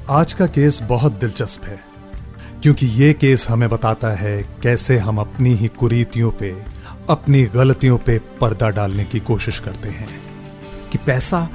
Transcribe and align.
आज 0.08 0.32
का 0.32 0.46
केस 0.46 0.82
बहुत 0.82 1.12
दिलचस्प 1.12 1.64
है 1.64 1.80
क्योंकि 2.62 2.86
ये 2.86 3.12
केस 3.12 3.48
हमें 3.48 3.68
बताता 3.68 4.08
है 4.08 4.42
कैसे 4.62 4.98
हम 4.98 5.18
अपनी 5.18 5.54
ही 5.54 5.68
कुरीतियों 5.68 6.30
पे 6.30 6.62
अपनी 7.10 7.42
गलतियों 7.42 7.98
पे 7.98 8.18
पर्दा 8.18 8.70
डालने 8.70 9.04
की 9.04 9.20
कोशिश 9.20 9.58
करते 9.58 9.88
हैं। 9.88 10.22
कि 10.92 10.98
पैसा 10.98 11.48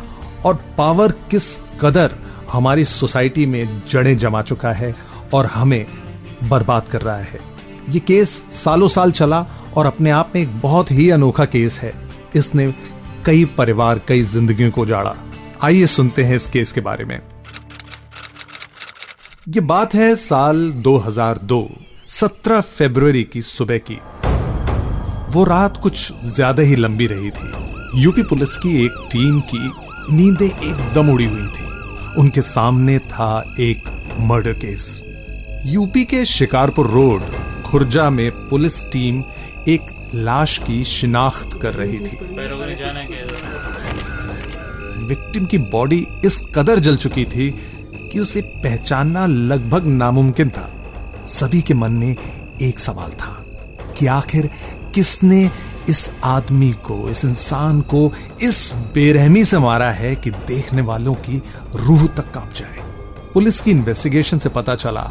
और 0.46 0.56
पावर 0.78 1.12
किस 1.12 1.58
कदर 1.58 2.25
हमारी 2.52 2.86
सोसाइटी 2.86 3.46
में 3.46 3.82
जड़ें 3.88 4.18
जमा 4.18 4.42
चुका 4.42 4.72
है 4.72 4.96
और 5.34 5.46
हमें 5.46 5.86
बर्बाद 6.50 6.88
कर 6.88 7.02
रहा 7.02 7.18
है। 7.18 7.40
ये 7.90 8.00
केस 8.00 8.30
सालों 8.54 8.88
साल 8.88 9.12
चला 9.12 9.46
और 9.78 9.86
अपने 9.86 10.10
आप 10.10 10.32
में 10.36 10.42
एक 10.42 10.60
बहुत 10.62 10.92
ही 10.92 11.10
अनोखा 11.10 11.46
केस 11.46 11.80
है। 11.80 11.94
इसने 12.36 12.74
कई 13.26 13.46
परिवार, 13.58 14.02
कई 14.08 14.22
जिंदगियों 14.24 14.72
को 14.72 14.86
जाड़ा। 14.86 15.16
आइए 15.64 15.86
सुनते 15.88 16.24
हैं 16.24 16.36
इस 16.36 16.48
केस 16.48 16.74
के 16.74 16.82
बारे 16.82 17.06
में। 17.06 17.20
ये 19.48 19.62
बात 19.62 19.94
है 19.96 20.16
साल 20.16 20.70
2002 20.84 21.68
17 22.12 22.62
फरवरी 22.62 23.24
की 23.24 23.42
सुबह 23.42 23.78
की। 23.78 24.00
वो 25.32 25.44
रात 25.44 25.78
कुछ 25.78 26.12
ज़्यादा 26.26 26.64
ही 26.64 26.76
लंबी 26.76 27.08
रही 27.08 27.30
थी। 27.30 28.02
यूपी 28.02 28.24
पुलिस 28.24 28.58
की 28.58 28.86
एक 28.86 28.92
टीम 29.12 29.40
की 29.54 29.72
नींदें 30.12 30.48
एकदम 30.48 31.10
उड़ी 31.10 31.26
हुई 31.26 31.48
थी। 31.48 31.66
उनके 32.18 32.42
सामने 32.42 33.00
था 33.00 33.56
एक 33.60 33.90
मर्डर 34.20 34.54
केस। 34.54 35.02
यूपी 35.66 36.04
के 36.04 36.26
शिकारपुर 36.26 36.88
रोड, 36.88 37.22
खुर्जा 37.64 38.10
में 38.10 38.32
पुलिस 38.50 38.84
टीम 38.86 39.24
एक 39.68 39.82
लाश 40.16 40.58
की 40.58 40.84
शिनाख्त 40.84 41.60
कर 41.62 41.74
रही 41.74 42.00
थी। 42.00 42.18
विक्टिम 45.06 45.46
की 45.46 45.58
बॉडी 45.58 46.06
इस 46.26 46.38
कदर 46.56 46.80
जल 46.80 46.98
चुकी 46.98 47.26
थी 47.26 47.50
कि 48.12 48.20
उसे 48.20 48.42
पहचानना 48.42 49.26
लगभग 49.26 49.88
नामुमकिन 49.88 50.50
था। 50.50 50.70
सभी 51.26 51.62
के 51.62 51.74
मन 51.74 51.92
में 51.92 52.16
एक 52.62 52.80
सवाल 52.80 53.12
था, 53.12 53.46
कि 53.98 54.08
आखिर 54.08 54.50
किसने 54.96 55.50
इस 55.90 56.12
आदमी 56.24 56.72
को, 56.72 57.10
इस 57.10 57.26
इंसान 57.26 57.82
को 57.82 58.12
इस 58.42 58.74
बेरहमी 58.76 59.46
से 59.46 59.60
मारा 59.60 59.92
है 59.92 60.16
कि 60.16 60.32
देखने 60.32 60.82
वालों 60.82 61.14
की 61.14 61.44
रूह 61.76 62.08
तक 62.08 62.32
काँप 62.32 62.54
जाए। 62.56 62.84
पुलिस 63.34 63.62
की 63.62 63.72
इन्वेस्टिगेशन 63.72 64.38
से 64.38 64.50
पता 64.50 64.76
चला 64.76 65.04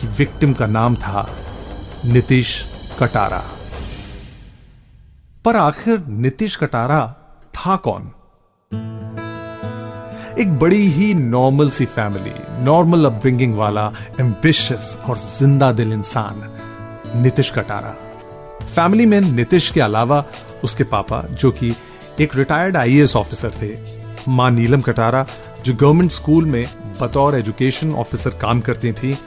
कि 0.00 0.06
विक्टिम 0.06 0.52
का 0.52 0.66
नाम 0.66 0.96
था 0.96 1.30
नीतीश 2.04 2.64
कटारा। 3.00 3.42
पर 5.44 5.56
आखिर 5.56 6.04
नीतीश 6.08 6.56
कटारा 6.56 7.06
था 7.54 7.76
कौन? 7.76 8.10
एक 10.40 10.58
बड़ी 10.58 10.86
ही 10.86 11.14
नॉर्मल 11.14 11.70
सी 11.70 11.84
फैमिली 11.84 12.64
नॉर्मल 12.64 13.04
अपब्रिंगिंग 13.04 13.54
वाला 13.54 13.92
एम्बिशियस 14.20 14.98
और 15.08 15.18
ज़िंदा 15.18 15.72
दिल 15.72 15.92
इंसान, 15.92 16.50
नीतीश 17.22 17.50
कटारा। 17.50 17.94
फैमिली 18.74 19.06
में 19.06 19.20
नीतीश 19.20 19.70
के 19.70 19.80
अलावा 19.80 20.24
उसके 20.64 20.84
पापा, 20.84 21.22
जो 21.22 21.50
कि 21.50 21.76
एक 22.20 22.36
रिटायर्ड 22.36 22.76
आईएएस 22.76 23.16
ऑफिसर 23.16 23.50
थे, 23.62 23.78
माँ 24.28 24.50
नीलम 24.50 24.80
कटारा, 24.80 25.26
जो 25.64 25.74
गवर्नमेंट 25.74 26.10
स्कूल 26.10 26.44
में 26.44 26.70
बतौर 27.00 27.38
एजुकेशन 27.38 27.94
ऑफिसर 27.94 28.30
काम 28.30 28.60
करती 28.60 28.92
थी, 28.92 29.18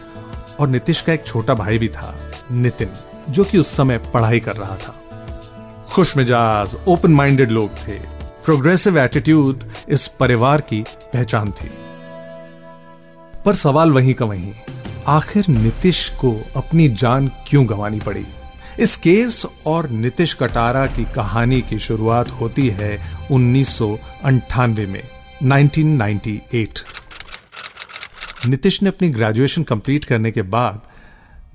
और 0.60 0.68
नीतीश 0.68 1.02
का 1.02 1.14
एक 1.14 1.26
छोटा 1.26 1.54
भाई 1.54 1.78
भी 1.78 1.88
था, 1.88 2.20
नितिन, 2.52 2.90
जो 3.30 3.44
कि 3.44 3.58
उस 3.58 3.78
समय 3.78 3.98
पढ़ाई 3.98 4.40
कर 4.40 4.56
रहा 4.56 4.76
था। 4.76 4.96
खुश 5.92 6.18
मिजाज 6.18 6.78
ओपन 6.88 7.12
माइंडेड 7.12 7.50
लोग 7.50 7.70
थे। 7.88 8.00
प्रोग्रेसिव 8.46 9.00
एटीट्यूड 9.00 9.64
इस 9.90 10.08
परिवार 10.08 10.62
की 10.62 10.82
पहचान 11.14 11.52
थी। 11.52 11.72
पर 13.46 13.56
सवाल 13.56 13.92
वहीं 13.92 14.14
का 14.14 14.26
वहीं, 14.26 14.54
आखिर 15.08 15.46
नीतीश 15.50 16.10
को 16.10 16.42
अपनी 16.56 16.90
जान 16.90 17.28
क्यों 17.28 17.70
गंवानी 17.70 18.00
पड़ी? 18.00 18.26
इस 18.80 18.96
केस 18.96 19.46
और 19.68 19.90
नीतीश 19.90 20.34
कटारा 20.34 20.86
की 20.86 21.04
कहानी 21.06 21.62
की 21.62 21.80
शुरुआत 21.80 22.30
होती 22.32 22.68
है 22.68 23.00
उन्नीस 23.32 23.82
में 23.82 25.02
1998 25.44 26.84
नीतीश 28.48 28.84
ने 28.84 28.90
अपनी 28.90 29.10
ग्रेजुएशन 29.10 29.64
कंप्लीट 29.64 30.06
करने 30.06 30.32
के 30.32 30.42
बाद 30.42 30.82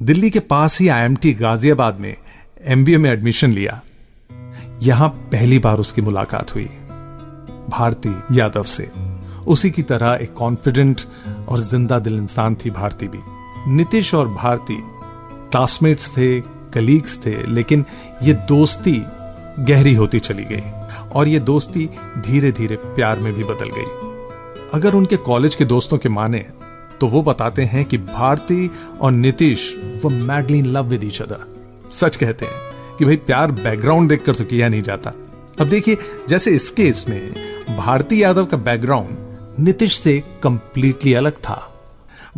दिल्ली 0.03 0.31
के 0.31 0.41
पास 0.41 0.81
ही 0.81 0.89
आईएमटी 0.89 1.33
गाजियाबाद 1.33 2.01
में 2.01 2.15
एमबीए 2.65 2.99
में 2.99 3.11
एडमिशन 3.11 3.53
लिया। 3.53 3.81
यहाँ 4.83 5.09
पहली 5.09 5.59
बार 5.59 5.79
उसकी 5.79 6.03
मुलाकात 6.03 6.55
हुई, 6.55 6.69
भारती 7.69 8.39
यादव 8.39 8.65
से। 8.65 8.91
उसी 9.47 9.71
की 9.71 9.83
तरह 9.83 10.19
एक 10.23 10.35
कॉन्फिडेंट 10.35 11.01
और 11.49 11.61
ज़िंदा 11.61 11.99
दिल 11.99 12.15
इंसान 12.15 12.55
थी 12.55 12.71
भारती 12.71 13.09
भी। 13.09 13.19
नीतीश 13.77 14.15
और 14.15 14.29
भारती 14.29 14.77
क्लासमेट्स 15.51 16.11
थे 16.11 16.54
कलीग्स 16.75 17.19
थे, 17.27 17.37
लेकिन 17.47 17.85
ये 18.23 18.33
दोस्ती 18.49 19.03
गहरी 19.61 19.95
होती 19.95 20.19
चली 20.21 20.45
गई 20.45 20.61
और 21.11 21.29
ये 21.29 21.39
दोस्ती 21.43 21.89
धीरे 22.19 22.51
धीरे 22.53 22.77
प्यार 22.77 23.19
में 23.19 23.33
भी 23.35 23.45
बदल 23.45 23.71
गई। 23.71 24.13
अगर 24.75 24.95
उनके 24.95 25.17
कॉलेज 25.23 25.55
के 25.55 25.65
दोस्तों 25.65 25.99
के 25.99 26.09
माने 26.09 26.39
तो 27.01 27.07
वो 27.09 27.23
बताते 27.23 27.63
हैं 27.63 27.85
कि 27.85 27.99
भारती 27.99 28.71
और 29.01 29.13
नीतीश, 29.13 29.75
वो 30.03 30.11
madly 30.11 30.59
in 30.59 30.67
love 30.67 30.89
with 30.89 31.05
each 31.05 31.21
other 31.23 31.91
सच 31.93 32.17
कहते 32.17 32.47
हैं 32.47 32.97
कि 32.99 33.05
भाई 33.05 33.17
प्यार 33.19 33.51
बैकग्राउंड 33.53 34.09
देखकर 34.09 34.35
तो 34.35 34.45
किया 34.45 34.69
नहीं 34.69 34.83
जाता। 34.83 35.13
अब 35.61 35.69
देखिए, 35.69 35.97
जैसे 36.29 36.51
इस 36.51 36.71
केस 36.71 37.05
में 37.09 37.77
भारती 37.77 38.23
यादव 38.23 38.45
का 38.45 38.57
बैकग्राउंड 38.59 39.59
नीतीश 39.59 39.99
से 39.99 40.23
कंप्लीटली 40.43 41.15
अलग 41.15 41.33
था। 41.39 41.74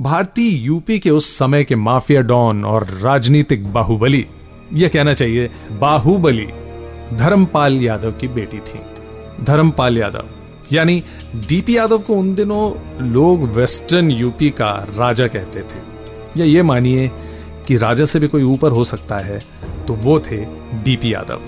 भारती 0.00 0.48
यूपी 0.48 0.98
के 0.98 1.10
उस 1.10 1.26
समय 1.38 1.64
के 1.64 1.76
माफिया 1.76 2.20
डॉन 2.20 2.64
और 2.64 2.86
राजनीतिक 3.02 3.72
बाहुबली, 3.72 4.26
यह 4.72 4.88
कहना 4.88 5.14
चाहिए, 5.14 5.50
बाहुबली 5.72 6.46
धर्मपाल 7.12 7.80
यादव 7.82 8.12
की 8.12 8.28
बेटी 8.28 8.58
थी। 8.58 8.80
धर्मपाल 9.44 9.98
यादव, 9.98 10.24
यानी 10.72 11.02
डीपी 11.48 11.76
यादव 11.76 11.98
को 11.98 12.14
उन 12.14 12.34
दिनों 12.34 13.08
लोग 13.08 13.42
वेस्टर्न 13.52 14.10
यूपी 14.10 14.50
का 14.50 14.70
राजा 14.96 15.26
कहते 15.26 15.60
थे। 15.60 15.80
या 16.36 16.44
ये 16.44 16.62
मानिए 16.62 17.10
कि 17.66 17.76
राजा 17.76 18.04
से 18.04 18.20
भी 18.20 18.28
कोई 18.28 18.42
ऊपर 18.42 18.72
हो 18.72 18.84
सकता 18.84 19.18
है 19.18 19.42
तो 19.86 19.94
वो 19.94 20.18
थे 20.20 20.44
डीपी 20.74 21.14
यादव। 21.14 21.40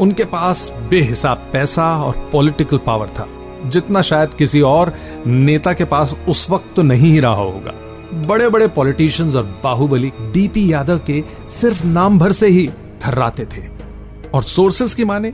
उनके 0.00 0.24
पास 0.26 0.70
बेहिसाब 0.90 1.48
पैसा 1.52 1.90
और 1.96 2.28
पॉलिटिकल 2.32 2.78
पावर 2.78 3.08
था। 3.08 3.28
जितना 3.66 4.02
शायद 4.02 4.34
किसी 4.34 4.60
और 4.60 4.94
नेता 5.26 5.72
के 5.72 5.84
पास 5.84 6.14
उस 6.28 6.50
वक्त 6.50 6.74
तो 6.76 6.82
नहीं 6.82 7.12
ही 7.12 7.20
रहा 7.20 7.32
होगा। 7.32 7.74
बड़े 8.26 8.48
बड़े 8.48 8.68
पॉलिटिशियंस 8.68 9.34
और 9.34 9.60
बाहुबली 9.64 10.12
डीपी 10.32 10.72
यादव 10.72 10.98
के 10.98 11.22
सिर्फ़ 11.50 11.86
नाम 11.86 12.18
भर 12.18 12.32
से 12.32 12.48
ही 12.48 12.68
थर्राते 13.06 13.44
थे। 13.44 13.66
और 14.34 14.42
सोर्सेस 14.42 14.94
की 14.94 15.04
माने 15.04 15.32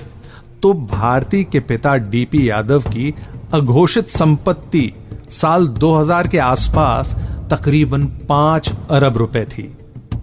तो 0.62 0.72
भारती 0.72 1.44
के 1.44 1.60
पिता 1.60 1.96
डीपी 1.96 2.48
यादव 2.50 2.80
की 2.80 3.14
अघोषित 3.52 4.08
संपत्ति 4.08 4.92
साल 5.30 5.66
2000 5.66 6.28
के 6.28 6.38
आसपास 6.38 7.14
तकरीबन 7.50 8.04
पाँच 8.04 8.72
अरब 8.90 9.16
रुपए 9.16 9.44
थी। 9.44 9.76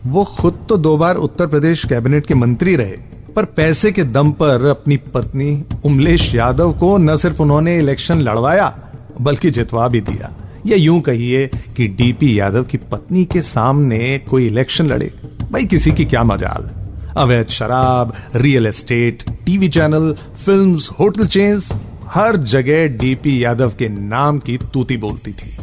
वो 0.07 0.23
खुद 0.23 0.65
तो 0.69 0.77
दो 0.77 0.97
बार 0.97 1.15
उत्तर 1.15 1.47
प्रदेश 1.47 1.85
कैबिनेट 1.85 2.25
के 2.25 2.35
मंत्री 2.35 2.75
रहे। 2.75 2.97
पर 3.35 3.45
पैसे 3.45 3.91
के 3.91 4.03
दम 4.03 4.31
पर 4.31 4.65
अपनी 4.65 4.97
पत्नी 4.97 5.63
उमलेश 5.85 6.35
यादव 6.35 6.73
को 6.73 6.97
न 6.97 7.15
सिर्फ़ 7.15 7.41
उन्होंने 7.41 7.77
इलेक्शन 7.77 8.19
लड़वाया, 8.19 8.79
बल्कि 9.21 9.51
जितवा 9.51 9.87
भी 9.87 10.01
दिया। 10.01 10.35
या 10.65 10.77
यूँ 10.77 11.01
कहिए 11.01 11.47
कि 11.47 11.87
डीपी 11.87 12.39
यादव 12.39 12.63
की 12.63 12.77
पत्नी 12.77 13.25
के 13.25 13.41
सामने 13.41 14.17
कोई 14.17 14.47
इलेक्शन 14.47 14.85
लड़े। 14.85 15.13
भाई 15.51 15.65
किसी 15.65 15.91
की 15.91 16.05
क्या 16.05 16.23
मजाल? 16.23 16.71
अवैध 17.17 17.47
शराब, 17.47 18.13
real 18.35 18.67
estate, 18.67 19.23
TV 19.45 19.69
channel, 19.69 20.15
films, 20.45 20.89
hotel 20.99 21.25
chains 21.25 21.73
हर 22.07 22.35
जगह 22.35 22.87
डीपी 22.87 23.43
यादव 23.43 23.69
के 23.69 23.89
नाम 23.89 24.39
की 24.39 24.57
तूती 24.57 24.97
बोलती 24.97 25.31
थी। 25.31 25.57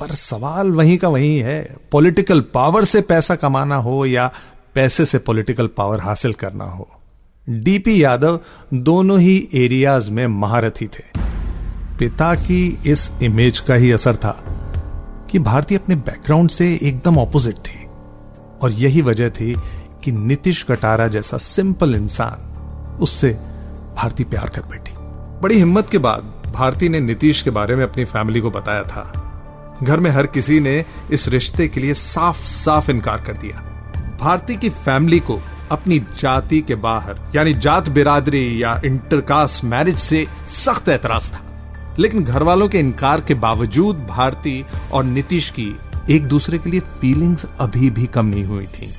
पर 0.00 0.14
सवाल 0.14 0.70
वहीं 0.70 0.98
का 0.98 1.08
वहीं 1.08 1.38
है, 1.38 1.76
पॉलिटिकल 1.92 2.40
पावर 2.40 2.84
से 2.84 3.00
पैसा 3.00 3.34
कमाना 3.34 3.76
हो 3.76 4.06
या 4.06 4.32
पैसे 4.74 5.06
से 5.06 5.18
पॉलिटिकल 5.18 5.66
पावर 5.66 6.00
हासिल 6.00 6.32
करना 6.32 6.64
हो। 6.64 6.88
डीपी 7.48 8.04
यादव 8.04 8.40
दोनों 8.74 9.20
ही 9.20 9.48
एरियाज़ 9.54 10.10
में 10.10 10.26
महारथी 10.26 10.86
थे। 10.86 11.20
पिता 11.98 12.34
की 12.34 12.80
इस 12.86 13.12
इमेज 13.22 13.60
का 13.60 13.74
ही 13.74 13.92
असर 13.92 14.16
था 14.16 14.44
कि 15.30 15.38
भारती 15.38 15.74
अपने 15.74 15.96
बैकग्राउंड 15.96 16.50
से 16.50 16.78
एकदम 16.82 17.18
ऑपोजिट 17.18 17.56
थी। 17.56 17.84
और 18.62 18.70
यही 18.72 19.02
वजह 19.02 19.30
थी 19.30 19.56
कि 20.04 20.12
नीतीश 20.12 20.62
कटारा 20.62 21.08
जैसा 21.08 21.36
सिंपल 21.36 21.94
इंसान 21.94 22.50
उससे 23.00 23.28
भारती 23.96 24.24
प्यार 24.24 24.48
कर 24.48 24.62
बैठी। 24.62 24.94
बड़ी 25.40 25.58
हिम्मत 25.58 25.88
के 25.90 25.98
बाद 25.98 26.52
भारती 26.54 26.88
ने 26.88 27.00
नीतीश 27.00 27.42
के 27.42 27.50
बारे 27.50 27.76
में 27.76 27.84
अपनी 27.84 28.04
फैमिली 28.04 28.40
को 28.40 28.50
बताया 28.50 28.82
था। 28.82 29.20
घर 29.82 30.00
में 30.00 30.10
हर 30.10 30.26
किसी 30.26 30.60
ने 30.60 30.84
इस 31.10 31.28
रिश्ते 31.28 31.68
के 31.68 31.80
लिए 31.80 31.94
साफ़ 31.94 32.44
साफ़ 32.44 32.90
इनकार 32.90 33.20
कर 33.20 33.32
दिया। 33.32 33.70
भारती 34.24 34.56
की 34.56 34.68
फैमिली 34.68 35.18
को 35.18 35.40
अपनी 35.72 35.98
जाति 35.98 36.60
के 36.60 36.74
बाहर, 36.74 37.32
यानी 37.36 37.52
जात 37.54 37.88
बिरादरी 37.88 38.62
या 38.62 38.80
इंटरकास्ट 38.84 39.64
मैरिज 39.64 39.98
से 39.98 40.26
सख्त 40.48 40.88
एतराज़ 40.88 41.30
था। 41.30 41.96
लेकिन 41.98 42.24
घर 42.24 42.42
वालों 42.42 42.68
के 42.68 42.78
इनकार 42.78 43.20
के 43.20 43.34
बावजूद 43.34 43.96
भारती 43.96 44.64
और 44.92 45.04
नीतीश 45.04 45.50
की 45.50 45.78
एक 46.10 46.22
दूसरे 46.22 46.58
के 46.58 46.70
लिए 46.70 46.80
फीलिंग्स 46.80 47.46
अभी 47.60 47.90
भी 47.90 48.06
कम 48.06 48.26
नहीं 48.26 48.44
हुई 48.44 48.66
थी। 48.66 48.94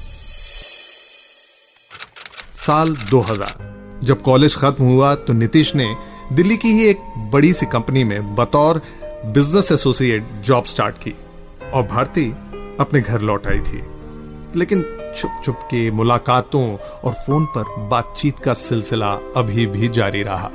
साल 2.53 2.95
2000 2.95 3.99
जब 4.03 4.21
कॉलेज 4.21 4.55
खत्म 4.55 4.83
हुआ 4.83 5.15
तो 5.15 5.33
नीतीश 5.33 5.75
ने 5.75 5.95
दिल्ली 6.33 6.57
की 6.57 6.67
ही 6.67 6.85
एक 6.85 7.29
बड़ी 7.33 7.53
सी 7.53 7.65
कंपनी 7.65 8.03
में 8.03 8.35
बतौर 8.35 8.81
बिज़नेस 9.25 9.71
एसोसिएट 9.71 10.23
जॉब 10.43 10.65
स्टार्ट 10.65 10.95
की 10.97 11.15
और 11.73 11.83
भारती 11.83 12.31
अपने 12.79 13.01
घर 13.01 13.21
लौट 13.21 13.47
आई 13.47 13.59
थी। 13.59 13.83
लेकिन 14.55 14.85
छुप 15.15 15.31
छुप 15.43 15.55
के 15.55 15.91
मुलाकातों 15.91 16.77
और 16.77 17.13
फ़ोन 17.13 17.45
पर 17.45 17.75
बातचीत 17.87 18.39
का 18.39 18.53
सिलसिला 18.53 19.11
अभी 19.13 19.65
भी 19.65 19.87
जारी 19.87 20.23
रहा। 20.23 20.51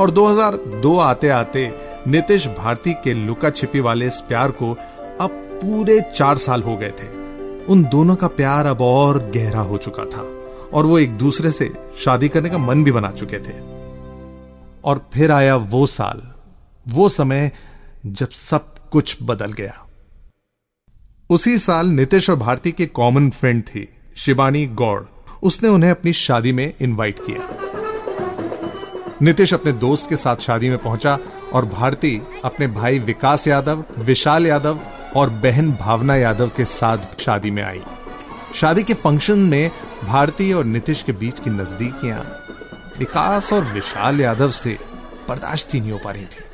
और 0.00 0.10
2002 0.10 0.98
आते 0.98 1.28
आते 1.28 1.74
नीतीश 2.06 2.46
भारती 2.46 2.92
के 2.92 3.14
लुका 3.14 3.50
छिपी 3.50 3.80
वाले 3.80 4.06
इस 4.06 4.20
प्यार 4.20 4.50
को 4.50 4.72
अब 5.20 5.30
पूरे 5.62 6.00
चार 6.16 6.38
साल 6.38 6.62
हो 6.62 6.76
गए 6.76 6.90
थे। 6.90 7.08
उन 7.64 7.84
दोनों 7.84 8.16
का 8.16 8.28
प्यार 8.28 8.66
अब 8.66 8.80
और 8.80 9.30
गहरा 9.34 9.60
हो 9.60 9.76
चुका 9.76 10.04
था 10.04 10.44
और 10.74 10.86
वो 10.86 10.98
एक 10.98 11.18
दूसरे 11.18 11.50
से 11.50 11.72
शादी 11.98 12.28
करने 12.28 12.50
का 12.50 12.58
मन 12.58 12.84
भी 12.84 12.92
बना 12.92 13.10
चुके 13.10 13.38
थे। 13.38 13.74
और 14.84 15.10
फिर 15.14 15.30
आया 15.30 15.56
वो 15.56 15.86
साल, 15.86 16.22
वो 16.88 17.08
समय 17.08 17.52
जब 18.06 18.30
सब 18.30 18.88
कुछ 18.88 19.18
बदल 19.22 19.52
गया। 19.52 19.86
उसी 21.30 21.58
साल 21.58 21.86
नितिश 21.86 22.30
और 22.30 22.36
भारती 22.36 22.72
के 22.72 22.86
कॉमन 22.86 23.30
फ्रेंड 23.30 23.62
थी। 23.62 23.93
शिवानी 24.16 24.66
गौड़। 24.66 25.00
उसने 25.42 25.68
उन्हें 25.68 25.90
अपनी 25.90 26.12
शादी 26.12 26.52
में 26.52 26.74
इनवाइट 26.80 27.18
किया। 27.18 27.48
नितिश 29.22 29.54
अपने 29.54 29.72
दोस्त 29.72 30.10
के 30.10 30.16
साथ 30.16 30.36
शादी 30.36 30.68
में 30.68 30.78
पहुँचा 30.78 31.18
और 31.52 31.66
भारती 31.66 32.22
अपने 32.44 32.66
भाई 32.66 32.98
विकास 32.98 33.48
यादव, 33.48 33.84
विशाल 33.98 34.46
यादव 34.46 34.80
और 35.16 35.30
बहन 35.30 35.72
भावना 35.72 36.16
यादव 36.16 36.48
के 36.48 36.64
साथ 36.64 37.20
शादी 37.20 37.50
में 37.50 37.62
आई। 37.62 37.82
शादी 38.54 38.82
के 38.82 38.94
फ़ंक्शन 38.94 39.38
में 39.38 39.70
भारती 40.04 40.52
और 40.52 40.64
नीतीश 40.64 41.02
के 41.02 41.12
बीच 41.12 41.40
की 41.40 41.50
नजदीकियाँ 41.50 42.40
विकास 42.98 43.52
और 43.52 43.64
विशाल 43.64 44.20
यादव 44.20 44.50
से 44.50 44.78
बर्दाश्त 45.28 45.74
ही 45.74 45.80
नहीं 45.80 45.92
हो 45.92 45.98
पा 46.04 46.10
रही 46.10 46.24
थी। 46.24 46.44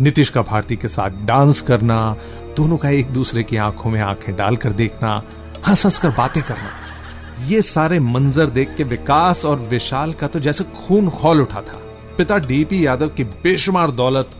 नीतीश 0.00 0.30
का 0.30 0.42
भारती 0.42 0.76
के 0.76 0.88
साथ 0.88 1.10
डांस 1.10 1.60
करना, 1.60 2.16
दोनों 2.56 2.76
का 2.76 2.88
एक 2.88 3.06
दूसरे 3.06 3.42
की 3.42 3.56
आँखों 3.56 3.90
में 3.90 4.00
आँखें 4.00 4.36
डालकर 4.36 4.72
देखना 4.72 5.22
हंस 5.66 5.84
हंस 5.84 5.98
कर 5.98 6.10
बातें 6.10 6.42
करना। 6.42 7.46
ये 7.46 7.60
सारे 7.62 7.98
मंजर 8.00 8.46
देख 8.50 8.74
के 8.76 8.84
विकास 8.84 9.44
और 9.44 9.58
विशाल 9.70 10.12
का 10.12 10.26
तो 10.26 10.40
जैसे 10.40 10.64
खून 10.66 11.08
खोल 11.10 11.40
उठा 11.40 11.60
था। 11.62 11.80
पिता 12.18 12.38
डीपी 12.38 12.84
यादव 12.86 13.08
की 13.08 13.24
बेशुमार 13.24 13.90
दौलत 13.90 14.30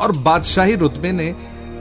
और 0.00 0.12
बादशाही 0.18 0.74
रुतबे 0.74 1.12
ने 1.12 1.30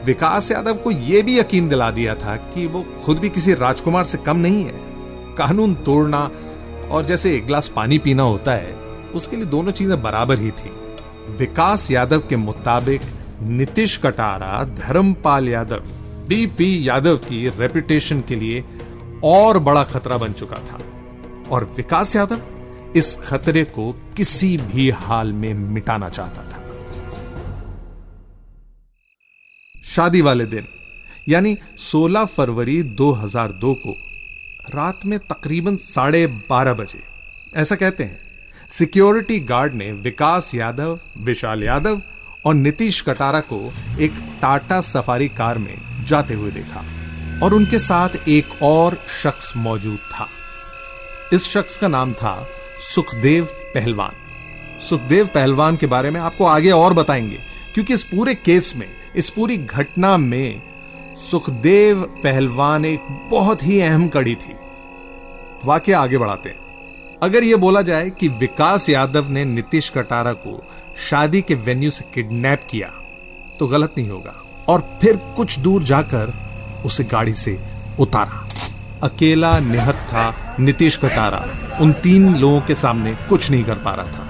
विकास 0.05 0.51
यादव 0.51 0.73
को 0.73 0.91
यह 0.91 1.23
भी 1.23 1.39
यकीन 1.39 1.69
दिला 1.69 1.89
दिया 1.91 2.15
था 2.15 2.35
कि 2.35 2.65
वो 2.67 2.85
खुद 3.05 3.19
भी 3.19 3.29
किसी 3.29 3.53
राजकुमार 3.53 4.03
से 4.03 4.17
कम 4.17 4.37
नहीं 4.37 4.63
है। 4.65 4.81
कानून 5.37 5.73
तोड़ना 5.85 6.29
और 6.91 7.05
जैसे 7.05 7.35
एक 7.35 7.45
गिलास 7.45 7.67
पानी 7.67 7.97
पीना 7.97 8.23
होता 8.23 8.53
है, 8.53 8.73
उसके 9.15 9.35
लिए 9.35 9.45
दोनों 9.45 9.71
चीज़ें 9.71 10.01
बराबर 10.01 10.39
ही 10.39 10.51
थी। 10.51 10.71
विकास 11.39 11.89
यादव 11.91 12.23
के 12.29 12.35
मुताबिक 12.37 13.01
नीतीश 13.41 13.97
कटारा, 13.97 14.63
धर्मपाल 14.63 15.49
यादव। 15.49 15.83
डीपी 16.33 16.87
यादव 16.87 17.17
की 17.17 17.49
रेपुटेशन 17.49 18.21
के 18.21 18.35
लिए 18.35 18.63
और 19.23 19.59
बड़ा 19.59 19.83
खतरा 19.83 20.17
बन 20.17 20.33
चुका 20.33 20.55
था। 20.55 20.79
और 21.49 21.73
विकास 21.77 22.15
यादव 22.15 22.41
इस 22.95 23.15
खतरे 23.15 23.63
को 23.63 23.91
किसी 24.17 24.57
भी 24.57 24.89
हाल 24.89 25.33
में 25.33 25.53
मिटाना 25.53 26.09
चाहता 26.09 26.41
था। 26.43 26.63
शादी 29.83 30.21
वाले 30.21 30.45
दिन, 30.45 30.67
यानी 31.29 31.57
16 31.77 32.25
फरवरी 32.25 32.83
2002 32.83 33.73
को 33.73 33.95
रात 34.75 34.99
में 35.05 35.19
तकरीबन 35.19 35.75
साढ़े 35.75 36.27
बारह 36.27 36.73
बजे, 36.73 37.03
ऐसा 37.55 37.75
कहते 37.75 38.03
हैं। 38.03 38.19
सिक्योरिटी 38.69 39.39
गार्ड 39.39 39.73
ने 39.73 39.91
विकास 39.91 40.55
यादव, 40.55 40.99
विशाल 41.17 41.63
यादव 41.63 42.01
और 42.45 42.53
नीतीश 42.53 43.01
कटारा 43.01 43.39
को 43.39 43.73
एक 43.99 44.13
टाटा 44.41 44.81
सफारी 44.81 45.27
कार 45.27 45.57
में 45.57 46.05
जाते 46.05 46.33
हुए 46.33 46.51
देखा 46.51 46.85
और 47.43 47.53
उनके 47.53 47.79
साथ 47.79 48.09
एक 48.27 48.49
और 48.61 48.97
शख्स 49.23 49.53
मौजूद 49.57 49.97
था। 49.97 50.27
इस 51.33 51.47
शख्स 51.47 51.77
का 51.77 51.87
नाम 51.87 52.13
था 52.13 52.47
सुखदेव 52.95 53.45
पहलवान। 53.45 54.11
सुखदेव 54.81 55.27
पहलवान 55.27 55.75
के 55.75 55.85
बारे 55.85 56.11
में 56.11 56.21
आपको 56.21 56.45
आगे 56.45 56.71
और 56.71 56.93
बताएँगे, 56.93 57.39
क्योंकि 57.73 57.93
इस 57.93 58.03
पूरे 58.03 58.35
केस 58.35 58.73
में, 58.75 58.89
इस 59.15 59.29
पूरी 59.29 59.57
घटना 59.57 60.17
में 60.17 60.61
सुखदेव 61.15 62.01
पहलवान 62.01 62.85
एक 62.85 63.27
बहुत 63.31 63.63
ही 63.63 63.81
अहम 63.81 64.07
कड़ी 64.07 64.35
थी। 64.35 64.55
वाक्य 65.65 65.93
आगे 65.93 66.17
बढ़ाते 66.17 66.49
हैं। 66.49 66.63
अगर 67.23 67.43
यह 67.43 67.57
बोला 67.57 67.81
जाए 67.81 68.09
कि 68.09 68.27
विकास 68.27 68.89
यादव 68.89 69.29
ने 69.29 69.45
नीतीश 69.45 69.89
कटारा 69.89 70.33
को 70.33 70.65
शादी 70.97 71.41
के 71.41 71.55
वेन्यू 71.55 71.91
से 71.91 72.05
किडनैप 72.13 72.63
किया 72.69 72.87
तो 73.59 73.67
गलत 73.67 73.95
नहीं 73.97 74.09
होगा। 74.09 74.33
और 74.67 74.99
फिर 75.01 75.17
कुछ 75.37 75.59
दूर 75.59 75.83
जाकर 75.83 76.33
उसे 76.85 77.03
गाड़ी 77.03 77.33
से 77.33 77.59
उतारा। 77.99 78.47
अकेला 79.03 79.59
निहत 79.59 79.95
था 79.95 80.55
नीतीश 80.59 80.97
कटारा। 80.97 81.45
उन 81.81 81.91
तीन 81.93 82.35
लोगों 82.35 82.61
के 82.61 82.75
सामने 82.75 83.13
कुछ 83.29 83.49
नहीं 83.51 83.63
कर 83.63 83.75
पा 83.75 83.93
रहा 83.95 84.05
था। 84.05 84.29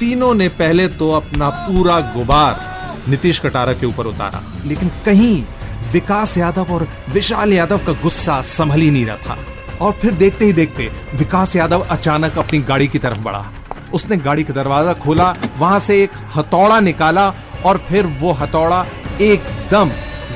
तीनों 0.00 0.34
ने 0.34 0.48
पहले 0.48 0.88
तो 0.88 1.10
अपना 1.12 1.48
पूरा 1.48 2.00
गुबार 2.00 3.04
नीतीश 3.08 3.40
कटारा 3.40 3.72
के 3.72 3.86
ऊपर 3.86 4.06
उतारा। 4.06 4.42
लेकिन 4.66 4.88
कहीं 5.04 5.44
विकास 5.92 6.38
यादव 6.38 6.72
और 6.72 6.88
विशाल 7.08 7.52
यादव 7.52 7.78
का 7.78 7.92
गुस्सा 7.92 8.42
संभल 8.42 8.80
ही 8.80 8.90
नहीं 8.90 9.06
रहा 9.06 9.16
था। 9.16 9.38
और 9.80 9.92
फिर 9.92 10.14
देखते 10.14 10.44
ही 10.44 10.52
देखते 10.52 10.90
विकास 11.14 11.56
यादव 11.56 11.80
अचानक 11.80 12.38
अपनी 12.38 12.58
गाड़ी 12.58 12.88
की 12.88 12.98
तरफ़ 12.98 13.18
बढ़ा। 13.18 13.52
उसने 13.94 14.16
गाड़ी 14.18 14.44
का 14.44 14.54
दरवाज़ा 14.54 14.92
खोला, 14.94 15.34
वहाँ 15.58 15.80
से 15.80 16.02
एक 16.02 16.10
हथौड़ा 16.36 16.80
निकाला 16.80 17.28
और 17.66 17.78
फिर 17.88 18.06
वो 18.20 18.32
हथौड़ा 18.32 18.84
एकदम 19.22 19.90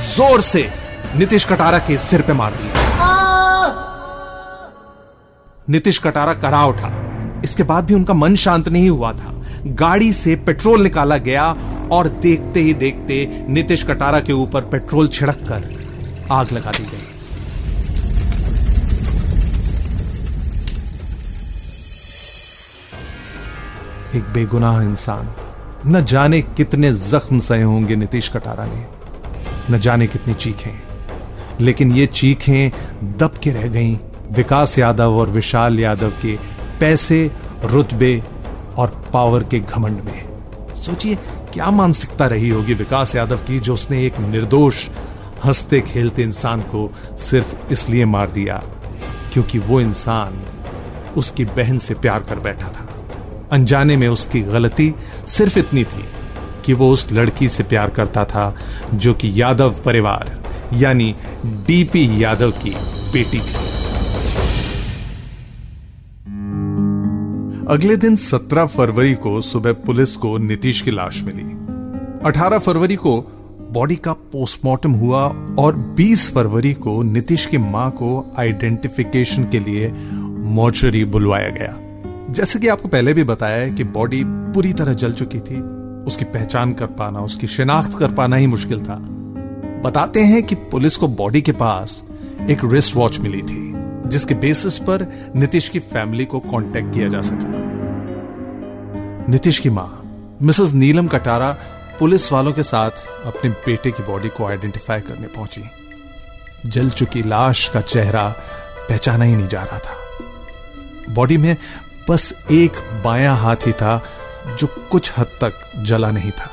ज़ोर 0.06 0.40
से 0.42 0.68
नीतीश 1.16 1.44
कटारा 1.44 1.78
के 1.78 1.96
सिर 1.98 2.22
पे 2.22 2.32
मार 2.32 2.52
दिया। 2.52 2.88
नीतीश 5.68 5.98
कटारा 5.98 6.34
करा 6.36 6.64
उठा। 6.66 6.90
इसके 7.44 7.62
बाद 7.62 7.84
भी 7.84 7.94
उनका 7.94 8.14
मन 8.14 8.34
शांत 8.36 8.68
नहीं 8.68 8.88
हुआ 8.90 9.12
था। 9.12 9.34
गाड़ी 9.76 10.12
से 10.12 10.34
पेट्रोल 10.46 10.82
निकाला 10.82 11.16
गया 11.18 11.44
और 11.92 12.08
देखते 12.22 12.60
ही 12.60 12.74
देखते 12.74 13.44
नीतीश 13.48 13.82
कटारा 13.84 14.20
के 14.20 14.32
ऊपर 14.34 14.64
पेट्रोल 14.70 15.08
छिड़क 15.08 15.38
कर 15.48 15.68
आग 16.32 16.52
लगा 16.52 16.70
दी 16.70 16.84
गई। 16.84 17.09
एक 24.16 24.24
बेगुनाह 24.24 24.82
इंसान। 24.82 25.32
न 25.86 26.04
जाने 26.04 26.40
कितने 26.40 26.92
जख्म 26.92 27.40
सहे 27.40 27.62
होंगे 27.62 27.96
नीतीश 27.96 28.28
कटारा 28.28 28.66
ने। 28.66 28.86
न 29.70 29.80
जाने 29.80 30.06
कितनी 30.06 30.34
चीखें। 30.34 30.82
लेकिन 31.60 31.92
ये 31.92 32.06
चीखें 32.06 32.70
दब 33.16 33.34
के 33.42 33.50
रह 33.50 33.68
गईं 33.68 33.96
विकास 34.32 34.78
यादव 34.78 35.12
और 35.12 35.28
विशाल 35.28 35.80
यादव 35.80 36.10
के 36.10 36.36
पैसे, 36.80 37.30
रुतबे 37.64 38.22
और 38.78 39.10
पावर 39.12 39.44
के 39.44 39.60
घमंड 39.60 40.00
में। 40.00 40.28
सोचिए, 40.76 41.14
क्या 41.52 41.70
मानसिकता 41.70 42.26
रही 42.26 42.48
होगी 42.48 42.74
विकास 42.74 43.16
यादव 43.16 43.36
की 43.36 43.60
जो 43.60 43.74
उसने 43.74 44.06
एक 44.06 44.18
निर्दोष, 44.18 44.88
हँसते 45.44 45.80
खेलते 45.80 46.22
इंसान 46.22 46.60
को 46.60 46.94
सिर्फ़ 47.18 47.72
इसलिए 47.72 48.04
मार 48.04 48.30
दिया 48.30 48.62
क्योंकि 49.32 49.58
वो 49.58 49.80
इंसान 49.80 50.42
उसकी 51.16 51.44
बहन 51.44 51.78
से 51.78 51.94
प्यार 51.94 52.20
कर 52.20 52.38
बैठा 52.38 52.68
था। 52.68 52.86
अनजाने 53.52 53.96
में 53.96 54.08
उसकी 54.08 54.40
गलती 54.40 54.94
सिर्फ़ 55.26 55.58
इतनी 55.58 55.84
थी 55.84 56.04
कि 56.64 56.72
वो 56.72 56.90
उस 56.90 57.12
लड़की 57.12 57.48
से 57.48 57.62
प्यार 57.62 57.90
करता 57.90 58.24
था 58.24 58.54
जो 58.94 59.14
कि 59.14 59.32
यादव 59.42 59.76
परिवार, 59.84 60.42
यानी 60.74 61.14
डीपी 61.46 62.24
यादव 62.24 62.50
की 62.50 62.70
बेटी 63.12 63.38
थी। 63.38 63.70
अगले 67.68 67.96
दिन 67.96 68.16
17 68.16 68.66
फरवरी 68.66 69.14
को 69.14 69.40
सुबह 69.40 69.72
पुलिस 69.72 70.16
को 70.16 70.38
नीतीश 70.38 70.80
की 70.80 70.90
लाश 70.90 71.22
मिली। 71.22 71.42
18 72.26 72.58
फरवरी 72.58 72.96
को 72.96 73.20
बॉडी 73.72 73.96
का 73.96 74.12
पोस्टमार्टम 74.12 74.92
हुआ 74.92 75.22
और 75.58 75.76
20 75.96 76.32
फरवरी 76.34 76.72
को 76.74 77.02
नीतीश 77.02 77.46
की 77.46 77.58
माँ 77.58 77.90
को 77.90 78.34
आइडेंटिफिकेशन 78.38 79.44
के 79.44 79.58
लिए 79.58 79.92
मोर्चरी 80.38 81.04
बुलवाया 81.04 81.48
गया। 81.48 81.89
जैसे 82.30 82.58
कि 82.58 82.68
आपको 82.68 82.88
पहले 82.88 83.14
भी 83.14 83.24
बताया 83.24 83.56
है 83.56 83.70
कि 83.70 83.84
बॉडी 83.84 84.24
पूरी 84.26 84.72
तरह 84.72 84.92
जल 84.92 85.12
चुकी 85.12 85.38
थी। 85.38 85.60
उसकी 86.06 86.24
पहचान 86.24 86.72
कर 86.72 86.86
पाना, 86.86 87.20
उसकी 87.20 87.46
शिनाख्त 87.46 87.98
कर 87.98 88.12
पाना 88.12 88.36
ही 88.36 88.46
मुश्किल 88.46 88.80
था। 88.80 88.96
बताते 89.84 90.20
हैं 90.20 90.42
कि 90.42 90.54
पुलिस 90.54 90.96
को 90.96 91.08
बॉडी 91.08 91.42
के 91.42 91.52
पास 91.52 92.04
एक 92.50 92.58
रिस्ट 92.64 92.96
वॉच 92.96 93.18
मिली 93.18 93.42
थी, 93.42 93.72
जिसके 94.08 94.34
बेसिस 94.34 94.78
पर 94.78 95.06
नीतीश 95.36 95.68
की 95.68 95.78
फैमिली 95.78 96.24
को 96.24 96.40
कांटेक्ट 96.40 96.94
किया 96.94 97.08
जा 97.08 97.20
सका। 97.20 97.58
नीतीश 99.28 99.58
की 99.58 99.70
माँ, 99.70 100.02
मिसेस 100.42 100.72
नीलम 100.72 101.06
कटारा, 101.06 101.56
पुलिस 101.98 102.32
वालों 102.32 102.52
के 102.52 102.62
साथ 102.62 102.90
अपने 103.24 103.50
बेटे 103.50 103.90
की 103.90 104.02
बॉडी 104.02 104.28
को 104.28 104.44
आइडेंटिफाई 104.44 105.00
करने 105.00 105.26
पहुँची। 105.26 105.62
जल 106.66 106.90
चुकी 106.90 107.22
लाश 107.22 107.68
का 107.68 107.80
चेहरा 107.80 108.28
पहचाना 108.88 109.24
ही 109.24 109.36
नहीं 109.36 109.48
जा 109.48 109.62
रहा 109.62 109.78
था। 109.78 109.96
बॉडी 111.12 111.36
में 111.36 111.56
बस 112.08 112.46
एक 112.50 112.72
बायां 113.04 113.36
हाथ 113.36 113.56
ही 113.56 113.72
था, 113.72 114.04
जो 114.58 114.66
कुछ 114.66 115.18
हद 115.18 115.26
तक 115.26 115.72
जला 115.76 116.10
नहीं 116.10 116.30
था। 116.30 116.50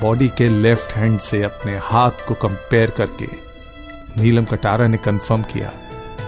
बॉडी 0.00 0.28
के 0.28 0.48
लेफ़्ट 0.48 0.92
हैंड 0.92 1.18
से 1.18 1.42
अपने 1.42 1.80
हाथ 1.82 2.10
को 2.10 2.34
कंपेयर 2.34 2.90
करके 2.90 3.28
नीलम 4.22 4.44
कटारा 4.44 4.86
ने 4.86 4.96
कंफर्म 4.96 5.42
किया 5.42 5.72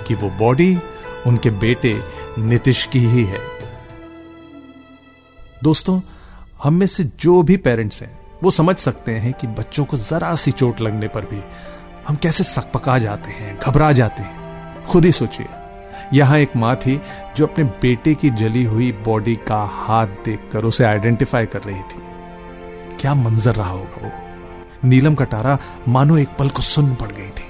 कि 0.06 0.14
वो 0.14 0.30
बॉडी 0.30 0.78
उनके 1.26 1.50
बेटे 1.50 2.02
नितिश 2.38 2.87
की 2.87 2.99
ही 2.99 3.25
है। 3.25 3.40
दोस्तों, 5.62 6.00
हम 6.62 6.75
में 6.75 6.87
से 6.87 7.04
जो 7.04 7.42
भी 7.42 7.56
पेरेंट्स 7.56 8.02
हैं, 8.02 8.20
वो 8.42 8.50
समझ 8.50 8.76
सकते 8.76 9.12
हैं 9.12 9.32
कि 9.32 9.47
बच्चों 9.47 9.85
को 9.85 9.97
जरा 9.97 10.35
सी 10.35 10.50
चोट 10.50 10.80
लगने 10.80 11.08
पर 11.08 11.20
भी 11.20 11.42
हम 12.08 12.16
कैसे 12.16 12.44
सकपका 12.44 12.99
जाते 12.99 13.30
हैं, 13.30 13.58
घबरा 13.58 13.92
जाते 13.92 14.23
हैं। 14.23 14.38
खुद 14.87 15.04
ही 15.04 15.12
सोचिए। 15.12 15.47
यहाँ 16.14 16.38
एक 16.38 16.57
माँ 16.57 16.76
थी 16.76 17.00
जो 17.37 17.47
अपने 17.47 17.64
बेटे 17.64 18.14
की 18.14 18.31
जली 18.31 18.64
हुई 18.64 18.93
बॉडी 19.05 19.37
का 19.37 19.62
हाथ 19.75 20.07
देखकर 20.25 20.64
उसे 20.64 20.85
आइडेंटिफाई 20.85 21.47
कर 21.47 21.62
रही 21.62 21.83
थी। 21.83 22.07
क्या 23.00 23.14
मंजर 23.14 23.55
रहा 23.55 23.71
होगा 23.71 24.07
वो? 24.07 24.11
नीलम 24.85 25.14
कटारा 25.14 25.59
मानो 25.88 26.17
एक 26.19 26.28
पल 26.28 26.49
को 26.49 26.62
सुन 26.62 26.95
पड़ 26.95 27.09
गई 27.09 27.31
थी। 27.31 27.47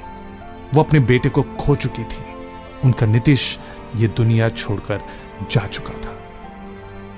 वो 0.74 0.82
अपने 0.82 1.00
बेटे 1.00 1.28
को 1.28 1.42
खो 1.42 1.74
चुकी 1.76 2.04
थी। 2.04 2.24
उनका 2.84 3.06
नीतीश 3.06 3.58
ये 3.96 4.08
दुनिया 4.08 4.48
छोड़कर 4.48 5.00
जा 5.50 5.66
चुका 5.66 5.92
था। 5.92 6.14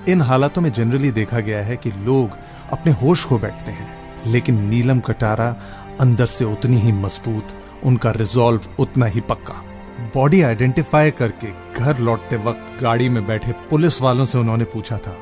इन 0.09 0.21
हालातों 0.21 0.63
में 0.63 0.73
जनरली 0.73 1.11
देखा 1.11 1.41
गया 1.41 1.63
है 1.65 1.77
कि 1.77 1.91
लोग 1.91 2.39
अपने 2.73 2.93
होश 2.93 3.25
खो 3.25 3.39
बैठते 3.39 3.71
हैं, 3.71 3.89
लेकिन 4.27 4.61
नीलम 4.61 5.01
कटारा 5.01 5.55
अंदर 6.01 6.27
से 6.27 6.45
उतनी 6.45 6.77
ही 6.77 6.93
मज़बूत, 6.93 7.57
उनका 7.85 8.11
रिजॉल्व 8.11 8.61
उतना 8.79 9.07
ही 9.07 9.21
पक्का। 9.21 9.63
बॉडी 10.01 10.43
आइडेंटिफाई 10.43 11.11
करके 11.11 11.49
घर 11.75 11.99
लौटते 11.99 12.37
वक्त 12.37 12.83
गाड़ी 12.83 13.09
में 13.09 13.27
बैठे 13.27 13.53
पुलिस 13.71 14.01
वालों 14.03 14.25
से 14.27 14.39
उन्होंने 14.39 14.65
पूछा 14.65 14.99
था, 14.99 15.17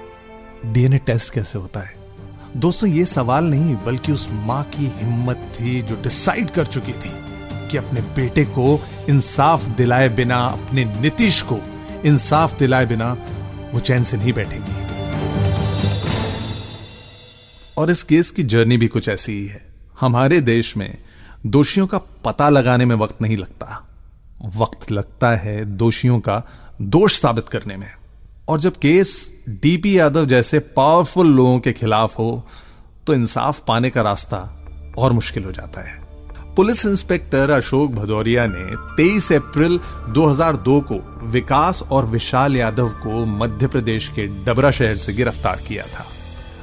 डीएनए 0.66 0.98
टेस्ट 0.98 1.32
कैसे 1.34 1.58
होता 1.58 1.80
है? 1.80 1.94
दोस्तों, 2.56 2.88
ये 2.90 3.04
सवाल 3.04 3.44
नहीं, 3.44 3.74
बल्कि 3.76 4.12
उस 4.12 4.28
माँ 4.30 4.62
की 4.64 4.86
हिम्मत 4.96 5.52
थी 5.54 5.82
जो 5.82 5.96
डिसाइड 6.02 6.50
कर 6.50 6.66
चुकी 6.66 6.92
थी 6.92 7.12
कि 7.68 7.76
अपने 7.76 8.00
बेटे 8.00 8.44
को 8.44 8.80
इंसाफ 9.08 9.64
दिलाए 9.64 10.08
बिना, 10.08 10.38
अपने 10.38 10.84
नीतीश 10.84 11.42
को 11.42 11.58
इंसाफ 12.04 12.58
दिलाए 12.58 12.86
बिना 12.86 13.12
वो 13.74 13.80
चैन 13.80 14.02
से 14.02 14.16
नहीं 14.16 14.32
बैठेंगी। 14.32 14.86
और 17.78 17.90
इस 17.90 18.02
केस 18.02 18.30
की 18.30 18.42
जर्नी 18.42 18.76
भी 18.76 18.86
कुछ 18.86 19.08
ऐसी 19.08 19.32
ही 19.32 19.46
है। 19.46 19.66
हमारे 20.00 20.40
देश 20.40 20.76
में 20.76 20.98
दोषियों 21.46 21.86
का 21.86 21.98
पता 21.98 22.48
लगाने 22.48 22.84
में 22.84 22.96
वक्त 22.96 23.22
नहीं 23.22 23.36
लगता। 23.36 23.84
वक्त 24.56 24.90
लगता 24.90 25.30
है 25.36 25.64
दोषियों 25.64 26.20
का 26.20 26.42
दोष 26.82 27.20
साबित 27.20 27.48
करने 27.48 27.76
में। 27.76 27.90
और 28.48 28.60
जब 28.60 28.76
केस 28.76 29.44
डीपी 29.48 29.98
यादव 29.98 30.26
जैसे 30.26 30.58
पावरफुल 30.58 31.26
लोगों 31.26 31.58
के 31.58 31.72
खिलाफ 31.72 32.18
हो 32.18 32.46
तो 33.06 33.14
इंसाफ 33.14 33.62
पाने 33.66 33.90
का 33.90 34.02
रास्ता 34.02 34.38
और 34.98 35.12
मुश्किल 35.12 35.44
हो 35.44 35.52
जाता 35.52 35.80
है। 35.80 36.08
पुलिस 36.56 36.86
इंस्पेक्टर 36.86 37.50
अशोक 37.50 37.90
भदौरिया 37.90 38.46
ने 38.46 38.94
23 38.96 39.32
अप्रैल 39.32 39.80
2002 40.08 40.80
को 40.80 41.26
विकास 41.26 41.82
और 41.82 42.06
विशाल 42.06 42.56
यादव 42.56 42.88
को 42.88 43.24
मध्य 43.24 43.66
प्रदेश 43.66 44.08
के 44.08 44.26
डबरा 44.44 44.70
शहर 44.70 44.96
से 44.96 45.12
गिरफ़्तार 45.12 45.60
किया 45.68 45.84
था। 45.84 46.06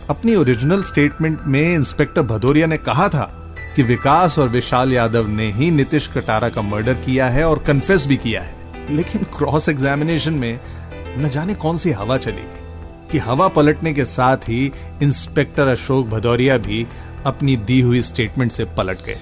अपनी 0.09 0.35
ओरिजिनल 0.35 0.83
स्टेटमेंट 0.83 1.41
में 1.41 1.75
इंस्पेक्टर 1.75 2.21
भदौरिया 2.21 2.67
ने 2.67 2.77
कहा 2.77 3.09
था 3.09 3.44
कि 3.75 3.83
विकास 3.83 4.39
और 4.39 4.49
विशाल 4.49 4.93
यादव 4.93 5.27
ने 5.27 5.51
ही 5.51 5.71
नीतीश 5.71 6.07
कटारा 6.07 6.49
का 6.49 6.61
मर्डर 6.61 6.93
किया 6.93 7.27
है 7.27 7.47
और 7.47 7.59
कन्फेस 7.59 8.05
भी 8.05 8.17
किया 8.17 8.41
है। 8.41 8.55
लेकिन 8.95 9.23
क्रॉस 9.23 9.69
एग्जामिनेशन 9.69 10.33
में 10.33 10.59
न 10.93 11.29
जाने 11.29 11.53
कौन 11.53 11.77
सी 11.77 11.91
हवा 11.91 12.17
चली। 12.17 12.65
कि 13.11 13.17
हवा 13.17 13.47
पलटने 13.47 13.93
के 13.93 14.05
साथ 14.05 14.37
ही 14.37 14.71
इंस्पेक्टर 15.03 15.67
अशोक 15.67 16.07
भदौरिया 16.07 16.57
भी 16.57 16.87
अपनी 17.25 17.55
दी 17.55 17.81
हुई 17.81 18.01
स्टेटमेंट 18.01 18.51
से 18.51 18.65
पलट 18.65 18.97
गए। 18.97 19.17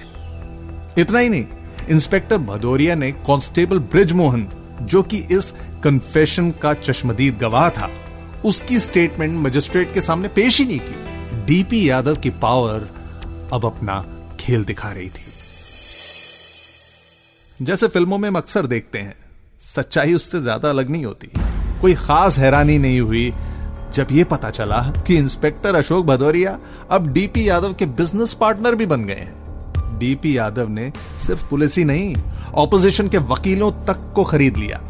इतना 0.98 1.18
ही 1.18 1.28
नहीं 1.28 1.44
इंस्पेक्टर 1.90 2.36
भदौरिया 2.36 2.94
ने 2.94 3.12
कांस्टेबल 3.12 3.78
ब्रिजमोहन, 3.78 4.48
जो 4.82 5.02
कि 5.02 5.18
इस 5.18 5.54
कन्फेशन 5.84 6.50
का 6.50 6.72
चश्मदीद 6.72 7.38
गवाह 7.38 7.70
था, 7.70 7.90
उसकी 8.44 8.78
स्टेटमेंट 8.78 9.46
मजिस्ट्रेट 9.46 9.94
के 9.94 10.00
सामने 10.00 10.28
पेश 10.28 10.58
ही 10.58 10.64
नहीं 10.64 10.80
की। 10.80 10.96
डीपी 11.46 11.90
यादव 11.90 12.16
की 12.16 12.30
पावर 12.30 12.88
अब 13.52 13.64
अपना 13.64 14.04
खेल 14.44 14.64
दिखा 14.64 14.88
रही 14.90 15.08
थी। 15.08 15.32
जैसे 17.60 17.88
फ़िल्मों 17.88 18.18
में 18.18 18.28
हम 18.28 18.36
अक्सर 18.36 18.66
देखते 18.66 18.98
हैं, 18.98 19.14
सच्चाई 19.60 20.14
उससे 20.14 20.40
ज़्यादा 20.40 20.70
अलग 20.70 20.90
नहीं 20.90 21.04
होती। 21.04 21.28
कोई 21.80 21.94
खास 21.96 22.38
हैरानी 22.38 22.78
नहीं 22.78 23.00
हुई 23.00 23.32
जब 23.94 24.06
यह 24.12 24.24
पता 24.24 24.50
चला 24.50 24.80
कि 25.06 25.16
इंस्पेक्टर 25.16 25.74
अशोक 25.74 26.06
भदौरिया 26.06 26.58
अब 26.90 27.06
डीपी 27.12 27.48
यादव 27.48 27.72
के 27.72 27.86
बिज़नेस 27.98 28.32
पार्टनर 28.34 28.74
भी 28.74 28.86
बन 28.86 29.04
गए 29.04 29.14
हैं। 29.14 29.98
डीपी 29.98 30.36
यादव 30.36 30.68
ने 30.68 30.90
सिर्फ़ 31.26 31.46
पुलिस 31.48 31.76
ही 31.78 31.84
नहीं, 31.84 32.14
ऑपोजिशन 32.54 33.08
के 33.08 33.18
वकीलों 33.26 33.70
तक 33.86 34.12
को 34.14 34.24
खरीद 34.24 34.56
लिया। 34.56 34.80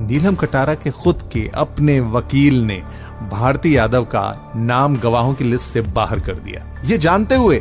नीलम 0.00 0.34
कटारा 0.34 0.74
के 0.74 0.90
खुद 0.92 1.22
के 1.32 1.46
अपने 1.56 1.98
वकील 2.00 2.60
ने 2.62 2.76
भारती 3.30 3.76
यादव 3.76 4.04
का 4.06 4.52
नाम 4.56 4.96
गवाहों 4.96 5.34
की 5.34 5.44
लिस्ट 5.44 5.72
से 5.72 5.80
बाहर 5.92 6.20
कर 6.20 6.38
दिया। 6.40 6.66
ये 6.84 6.98
जानते 6.98 7.34
हुए 7.34 7.60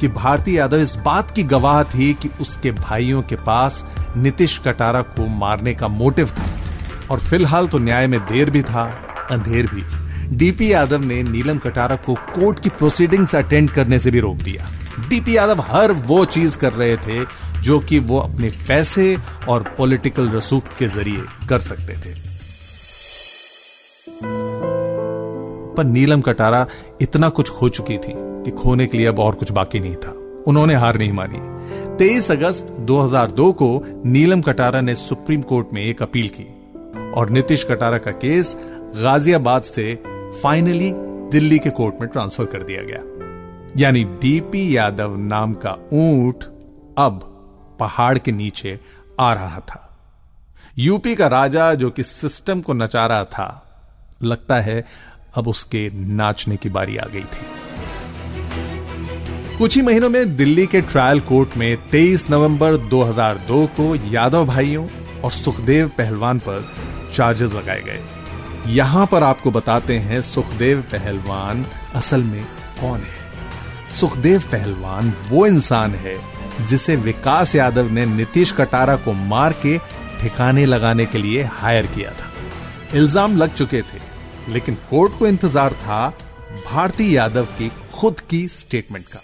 कि 0.00 0.08
भारती 0.08 0.58
यादव 0.58 0.76
इस 0.76 0.96
बात 0.96 1.30
की 1.30 1.42
गवाह 1.42 1.82
थी 1.84 2.14
कि 2.14 2.30
उसके 2.40 2.72
भाइयों 2.72 3.22
के 3.22 3.36
पास 3.36 3.94
नीतीश 4.16 4.58
कटारा 4.58 5.02
को 5.02 5.26
मारने 5.26 5.74
का 5.74 5.88
मोटिव 5.88 6.26
था। 6.26 6.50
और 7.10 7.20
फ़िलहाल 7.20 7.68
तो 7.68 7.78
न्याय 7.78 8.06
में 8.06 8.20
देर 8.20 8.50
भी 8.50 8.62
था, 8.62 8.84
अंधेर 9.30 9.66
भी। 9.66 10.06
डीपी 10.36 10.72
यादव 10.72 11.00
ने 11.00 11.22
नीलम 11.22 11.58
कटारा 11.58 11.96
को 11.96 12.14
कोर्ट 12.14 12.60
की 12.60 12.68
प्रोसीडिंग्स 12.68 13.34
अटेंड 13.34 13.70
करने 13.70 13.98
से 13.98 14.10
भी 14.10 14.20
रोक 14.20 14.36
दिया। 14.36 14.70
डीपी 15.08 15.36
यादव 15.36 15.60
हर 15.60 15.92
वो 15.92 16.24
चीज़ 16.24 16.58
कर 16.58 16.72
रहे 16.72 16.96
थे 16.96 17.24
जो 17.60 17.78
कि 17.78 17.98
वो 17.98 18.18
अपने 18.18 18.50
पैसे 18.50 19.18
और 19.48 19.74
पॉलिटिकल 19.78 20.30
रसूख 20.30 20.62
के 20.78 20.88
ज़रिए 20.88 21.46
कर 21.48 21.60
सकते 21.60 21.92
थे। 21.92 22.14
पर 25.76 25.84
नीलम 25.84 26.20
कटारा 26.20 26.66
इतना 27.00 27.28
कुछ 27.28 27.50
खो 27.50 27.68
चुकी 27.68 27.98
थी। 27.98 28.35
कि 28.46 28.52
खोने 28.52 28.86
के 28.86 28.98
लिए 28.98 29.06
अब 29.06 29.18
और 29.18 29.34
कुछ 29.34 29.52
बाकी 29.52 29.80
नहीं 29.80 29.96
था। 29.96 30.10
उन्होंने 30.46 30.74
हार 30.74 30.98
नहीं 30.98 31.12
मानी। 31.12 31.38
23 31.96 32.30
अगस्त 32.30 32.76
2002 32.80 33.52
को 33.52 33.68
नीलम 34.06 34.40
कटारा 34.40 34.80
ने 34.80 34.94
सुप्रीम 34.94 35.42
कोर्ट 35.42 35.66
में 35.72 35.82
एक 35.82 36.02
अपील 36.02 36.30
की 36.34 36.44
और 37.12 37.30
नीतीश 37.30 37.64
कटारा 37.64 37.98
का 37.98 38.10
केस 38.10 38.56
गाजियाबाद 39.02 39.62
से 39.62 39.94
फाइनली 40.42 40.92
दिल्ली 41.30 41.58
के 41.58 41.70
कोर्ट 41.70 41.94
में 42.00 42.10
ट्रांसफ़र 42.10 42.44
कर 42.44 42.62
दिया 42.62 42.82
गया। 42.82 43.00
यानी 43.76 44.04
डीपी 44.04 44.76
यादव 44.76 45.16
नाम 45.16 45.54
का 45.54 45.72
ऊँट 45.92 46.44
अब 46.98 47.32
पहाड़ 47.80 48.18
के 48.18 48.32
नीचे 48.32 48.80
आ 49.20 49.32
रहा 49.34 49.60
था। 49.60 49.82
यूपी 50.78 51.14
का 51.14 51.26
राजा 51.26 51.74
जो 51.74 51.90
कि 51.90 52.02
सिस्टम 52.02 52.60
को 52.60 52.72
नचा 52.72 53.06
रहा 53.06 53.24
था, 53.24 53.48
लगता 54.24 54.56
है 54.60 54.84
अब 55.34 55.48
उसके 55.48 55.90
नाचने 55.94 56.56
की 56.56 56.68
बारी 56.68 56.96
आ 56.96 57.06
गई 57.12 57.24
थी। 57.24 57.55
कुछ 59.58 59.76
ही 59.76 59.82
महीनों 59.82 60.08
में 60.10 60.36
दिल्ली 60.36 60.66
के 60.66 60.80
ट्रायल 60.80 61.20
कोर्ट 61.20 61.56
में 61.56 61.76
23 61.90 62.28
नवंबर 62.30 62.76
2002 62.88 63.66
को 63.76 63.84
यादव 64.12 64.44
भाइयों 64.46 64.86
और 65.24 65.30
सुखदेव 65.30 65.88
पहलवान 65.88 66.38
पर 66.38 66.66
चार्जेस 67.12 67.52
लगाए 67.52 67.82
गए। 67.82 68.00
यहाँ 68.66 69.06
पर 69.06 69.22
आपको 69.22 69.50
बताते 69.50 69.96
हैं 69.98 70.20
सुखदेव 70.22 70.80
पहलवान 70.92 71.64
असल 71.94 72.22
में 72.22 72.44
कौन 72.80 73.00
है। 73.00 73.88
सुखदेव 73.90 74.42
पहलवान 74.52 75.12
वो 75.28 75.46
इंसान 75.46 75.94
है 75.94 76.16
जिसे 76.66 76.96
विकास 76.96 77.54
यादव 77.54 77.90
ने 77.90 78.04
नीतीश 78.06 78.52
कटारा 78.52 78.96
को 78.96 79.12
मार 79.28 79.52
के 79.64 79.76
ठिकाने 80.20 80.66
लगाने 80.66 81.06
के 81.06 81.18
लिए 81.18 81.44
हायर 81.52 81.86
किया 81.86 82.10
था। 82.10 82.30
इल्ज़ाम 82.94 83.36
लग 83.36 83.54
चुके 83.54 83.80
थे, 83.82 84.00
लेकिन 84.48 84.74
कोर्ट 84.90 85.18
को 85.18 85.26
इंतज़ार 85.26 85.72
था 85.74 86.08
भारती 86.66 87.16
यादव 87.16 87.44
की 87.58 87.70
खुद 87.94 88.20
की 88.20 88.46
स्टेटमेंट 88.48 89.06
का। 89.06 89.20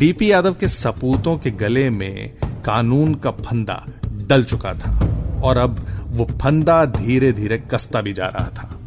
डीपी 0.00 0.32
यादव 0.32 0.52
के 0.52 0.68
सपूतों 0.68 1.36
के 1.36 1.50
गले 1.50 1.90
में 1.90 2.32
कानून 2.44 3.14
का 3.14 3.30
फंदा 3.30 3.86
डल 4.06 4.44
चुका 4.44 4.74
था 4.74 5.06
और 5.44 5.56
अब 5.56 5.86
वो 6.06 6.24
फंदा 6.24 6.84
धीरे 6.84 7.32
धीरे 7.32 7.58
कसता 7.58 8.00
भी 8.00 8.12
जा 8.12 8.26
रहा 8.26 8.48
था। 8.48 8.80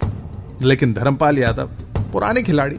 लेकिन 0.61 0.93
धर्मपाल 0.93 1.37
यादव, 1.37 1.67
पुराने 1.97 2.41
खिलाड़ी, 2.41 2.77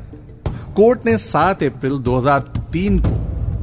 कोर्ट 0.48 1.00
ने 1.06 1.18
7 1.18 1.62
अप्रैल 1.62 1.92
2003 1.92 2.98
को 2.98 3.10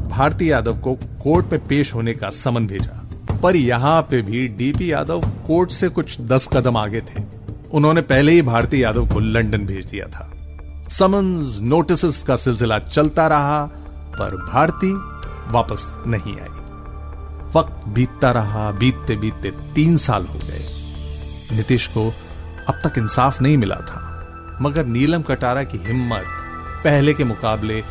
भारती 0.09 0.51
यादव 0.51 0.77
को 0.77 0.95
कोर्ट 0.95 1.51
में 1.51 1.67
पेश 1.67 1.95
होने 1.95 2.13
का 2.13 2.29
समन 2.29 2.67
भेजा। 2.67 3.09
पर 3.43 3.55
यहाँ 3.55 4.01
पे 4.01 4.21
भी 4.21 4.47
डीपी 4.47 4.91
यादव 4.91 5.21
कोर्ट 5.21 5.71
से 5.71 5.89
कुछ 5.89 6.21
दस 6.21 6.49
कदम 6.53 6.77
आगे 6.77 7.01
थे। 7.01 7.23
उन्होंने 7.71 8.01
पहले 8.01 8.31
ही 8.31 8.41
भारती 8.41 8.83
यादव 8.83 9.13
को 9.13 9.19
लंदन 9.19 9.57
भेज 9.57 9.85
दिया 9.85 10.07
था। 10.07 10.31
समन्स 10.89 11.59
नोटिस 11.61 12.23
का 12.23 12.35
सिलसिला 12.35 12.79
चलता 12.79 13.27
रहा 13.27 13.69
पर 14.11 14.35
भारती 14.45 14.93
वापस 15.53 15.85
नहीं 16.07 16.39
आई। 16.39 16.59
वक्त 17.55 17.87
बीतता 17.87 18.31
रहा 18.31 18.69
बीतते 18.71 19.15
बीतते 19.15 19.51
तीन 19.75 19.97
साल 19.97 20.25
हो 20.25 20.39
गए। 20.39 20.67
नीतीश 21.51 21.87
को 21.87 22.07
अब 22.69 22.81
तक 22.83 22.97
इंसाफ 22.97 23.41
नहीं 23.41 23.57
मिला 23.57 23.75
था, 23.81 23.99
मगर 24.61 24.85
नीलम 24.85 25.21
कटारा 25.21 25.63
की 25.63 25.77
हिम्मत 25.77 26.25
पहले 26.83 27.13
के 27.13 27.23
मुकाबले 27.23 27.81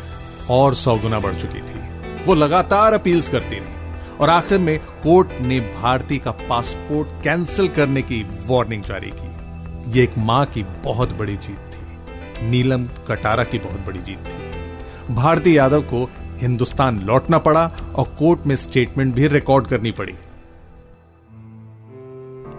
और 0.49 0.75
सौ 0.75 0.95
गुना 0.95 1.19
बढ़ 1.19 1.33
चुकी 1.33 1.59
थी। 1.59 1.79
वो 2.25 2.35
लगातार 2.35 2.93
अपील्स 2.93 3.29
करती 3.29 3.59
रही 3.59 4.17
और 4.17 4.29
आखिर 4.29 4.59
में 4.59 4.77
कोर्ट 5.03 5.29
ने 5.41 5.59
भारती 5.75 6.17
का 6.17 6.31
पासपोर्ट 6.49 7.23
कैंसिल 7.23 7.67
करने 7.67 8.01
की 8.01 8.23
वार्निंग 8.47 8.83
जारी 8.83 9.11
की। 9.13 9.29
ये 9.91 10.03
एक 10.03 10.17
माँ 10.17 10.45
की 10.45 10.63
बहुत 10.85 11.13
बड़ी 11.13 11.37
जीत 11.37 11.71
थी। 11.73 12.49
नीलम 12.49 12.85
कटारा 13.07 13.43
की 13.43 13.59
बहुत 13.59 13.79
बड़ी 13.79 13.99
जीत 13.99 14.25
थी। 14.27 14.40
भारती 15.09 15.57
यादव 15.57 15.81
को 15.81 16.09
हिंदुस्तान 16.37 16.99
लौटना 16.99 17.37
पड़ा 17.37 17.71
और 17.95 18.15
कोर्ट 18.19 18.47
में 18.47 18.55
स्टेटमेंट 18.55 19.15
भी 19.15 19.27
रिकॉर्ड 19.27 19.67
करनी 19.67 19.91
पड़ी। 19.91 20.13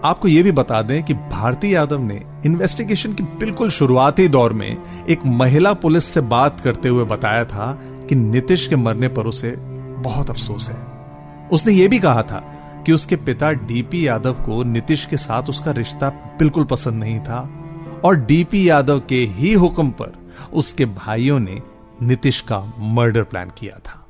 आपको 0.05 0.29
यह 0.29 0.43
भी 0.43 0.53
बता 0.53 0.83
दें 0.83 1.03
कि 1.03 1.15
भारती 1.15 1.75
यादव 1.75 1.99
ने 1.99 2.21
इन्वेस्टिगेशन 2.47 3.13
की 3.13 3.23
बिल्कुल 3.23 3.71
शुरुआती 3.71 4.29
दौर 4.29 4.53
में 4.53 4.83
एक 5.11 5.27
महिला 5.27 5.73
पुलिस 5.73 6.05
से 6.05 6.21
बात 6.21 6.61
करते 6.61 6.89
हुए 6.89 7.05
बताया 7.05 7.45
था 7.45 7.79
कि 8.09 8.15
नीतीश 8.15 8.67
के 8.67 8.77
मरने 8.77 9.09
पर 9.09 9.27
उसे 9.27 9.51
बहुत 10.03 10.31
अफसोस 10.31 10.71
है। 10.71 10.77
उसने 11.53 11.73
यह 11.73 11.89
भी 11.89 11.99
कहा 11.99 12.23
था 12.23 12.39
कि 12.87 12.93
उसके 12.93 13.17
पिता 13.17 13.53
डीपी 13.53 14.07
यादव 14.07 14.33
को 14.33 14.63
नीतीश 14.63 15.07
के 15.07 15.17
साथ 15.17 15.43
उसका 15.43 15.71
रिश्ता 15.71 16.09
बिल्कुल 16.39 16.65
पसंद 16.65 16.95
नहीं 16.95 17.21
था 17.21 17.51
और 18.05 18.17
डीपी 18.17 18.69
यादव 18.69 18.99
के 18.99 19.15
ही 19.15 19.53
हुक्म 19.53 19.91
पर 19.91 20.13
उसके 20.53 20.85
भाइयों 20.85 21.41
ने 21.41 21.63
नीतीश 22.03 22.41
का 22.41 22.73
मर्डर 22.79 23.23
प्लान 23.23 23.51
किया 23.59 23.79
था। 23.79 24.07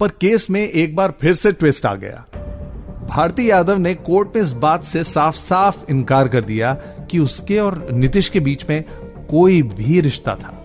पर 0.00 0.08
केस 0.08 0.50
में 0.50 0.68
एक 0.68 0.96
बार 0.96 1.14
फिर 1.20 1.34
से 1.34 1.52
ट्विस्ट 1.52 1.86
आ 1.86 1.94
गया। 1.94 2.24
भारती 3.10 3.50
यादव 3.50 3.78
ने 3.78 3.94
कोर्ट 3.94 4.28
में 4.36 4.42
इस 4.42 4.52
बात 4.52 4.84
से 4.84 5.04
साफ़ 5.04 5.36
साफ़ 5.36 5.90
इनकार 5.90 6.28
कर 6.28 6.44
दिया 6.44 6.74
कि 7.10 7.18
उसके 7.18 7.58
और 7.58 7.88
नीतीश 7.92 8.28
के 8.28 8.40
बीच 8.40 8.66
में 8.70 8.84
कोई 9.30 9.62
भी 9.62 10.00
रिश्ता 10.00 10.34
था। 10.34 10.62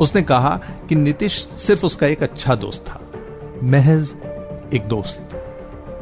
उसने 0.00 0.22
कहा 0.22 0.60
कि 0.88 0.94
नीतीश 0.94 1.48
सिर्फ़ 1.56 1.86
उसका 1.86 2.06
एक 2.06 2.22
अच्छा 2.22 2.54
दोस्त 2.54 2.84
था। 2.88 3.10
महज 3.62 4.16
एक 4.74 4.82
दोस्त। 4.86 5.42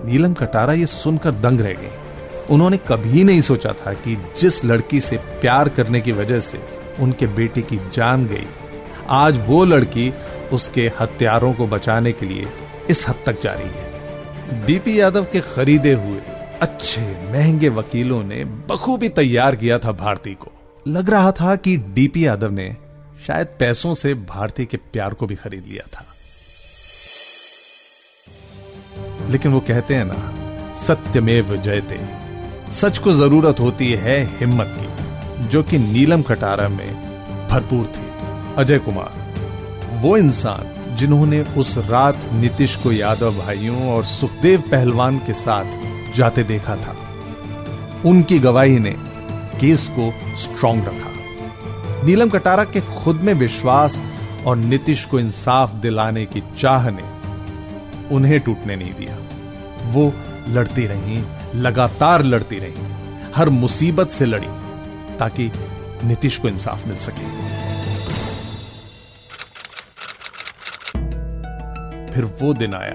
नीलम 0.04 0.34
कटारा 0.34 0.72
ये 0.72 0.86
सुनकर 0.86 1.30
दंग 1.30 1.60
रह 1.60 1.72
गई 1.72 1.90
उन्होंने 2.50 2.76
कभी 2.76 3.24
नहीं 3.24 3.40
सोचा 3.40 3.72
था 3.72 3.92
कि 3.92 4.16
जिस 4.40 4.64
लड़की 4.64 5.00
से 5.00 5.16
प्यार 5.16 5.68
करने 5.68 6.00
की 6.00 6.12
वजह 6.12 6.40
से 6.40 6.60
उनके 7.00 7.26
बेटे 7.26 7.62
की 7.62 7.76
जान 7.76 8.26
गई 8.26 8.46
आज 9.10 9.40
वो 9.46 9.64
लड़की 9.64 10.14
उसके 10.52 10.92
हत्यारों 11.00 11.52
को 11.52 11.66
बचाने 11.66 12.12
के 12.12 12.26
लिए 12.26 12.48
इस 12.90 13.08
हद 13.08 13.14
तक 13.26 13.42
जा 13.42 13.52
रही 13.52 13.68
है। 13.68 13.94
डीपी 14.66 15.00
यादव 15.00 15.24
के 15.24 15.40
खरीदे 15.40 15.92
हुए 15.92 16.20
अच्छे, 16.62 17.00
महँगे 17.00 17.68
वकीलों 17.68 18.24
ने 18.24 18.44
बखूबी 18.44 19.08
तैयार 19.08 19.56
किया 19.56 19.78
था 19.78 19.92
भारती 19.92 20.34
को। 20.34 20.80
लग 20.88 21.10
रहा 21.10 21.32
था 21.32 21.56
कि 21.56 21.76
डीपी 21.76 22.26
यादव 22.26 22.50
ने 22.50 22.76
शायद 23.26 23.46
पैसों 23.46 23.94
से 23.94 24.14
भारती 24.14 24.64
के 24.64 24.76
प्यार 24.76 25.14
को 25.14 25.26
भी 25.26 25.34
खरीद 25.34 25.64
लिया 25.68 25.88
था। 25.92 26.06
लेकिन 29.28 29.52
वो 29.52 29.60
कहते 29.60 29.94
हैं 29.94 30.04
ना, 30.04 30.34
सत्यमेव 30.72 31.56
जयते। 31.56 32.00
सच 32.72 32.98
को 32.98 33.12
ज़रूरत 33.12 33.60
होती 33.60 33.92
है 33.92 34.24
हिम्मत 34.38 34.76
की, 34.80 34.88
जो 35.46 35.62
कि 35.62 35.78
नीलम 35.78 36.22
कटारा 36.22 36.68
में 36.68 36.94
भरपूर 37.48 37.86
थी। 37.86 38.13
अजय 38.58 38.78
कुमार 38.78 39.98
वो 40.02 40.16
इंसान 40.16 40.94
जिन्होंने 40.96 41.40
उस 41.40 41.78
रात 41.78 42.18
नीतीश 42.32 42.76
को 42.76 42.92
यादव 42.92 43.38
भाइयों 43.38 43.92
और 43.92 44.04
सुखदेव 44.04 44.60
पहलवान 44.60 45.18
के 45.18 45.32
साथ 45.32 45.78
जाते 46.16 46.42
देखा 46.44 46.76
था। 46.76 46.96
उनकी 48.06 48.38
गवाही 48.38 48.78
ने 48.78 48.94
केस 49.60 49.90
को 49.98 50.36
स्ट्रांग 50.36 50.84
रखा। 50.84 52.06
नीलम 52.06 52.28
कटारा 52.28 52.64
के 52.64 52.80
खुद 52.80 53.16
में 53.16 53.34
विश्वास 53.34 54.00
और 54.46 54.56
नीतीश 54.56 55.04
को 55.04 55.20
इंसाफ 55.20 55.72
दिलाने 55.72 56.24
की 56.26 56.42
चाह 56.58 56.90
ने 56.90 57.02
उन्हें 58.14 58.40
टूटने 58.40 58.76
नहीं 58.76 58.94
दिया। 58.94 59.18
वो 59.84 60.12
लड़ती 60.48 60.86
रही, 60.86 61.24
लगातार 61.54 62.22
लड़ती 62.22 62.58
रही, 62.58 62.94
हर 63.36 63.48
मुसीबत 63.48 64.10
से 64.10 64.26
लड़ी 64.26 64.48
ताकि 65.18 65.50
नीतीश 66.04 66.38
को 66.38 66.48
इंसाफ 66.48 66.86
मिल 66.86 66.96
सके। 66.96 67.73
फिर 72.14 72.24
वो 72.24 72.54
दिन 72.54 72.74
आया। 72.74 72.94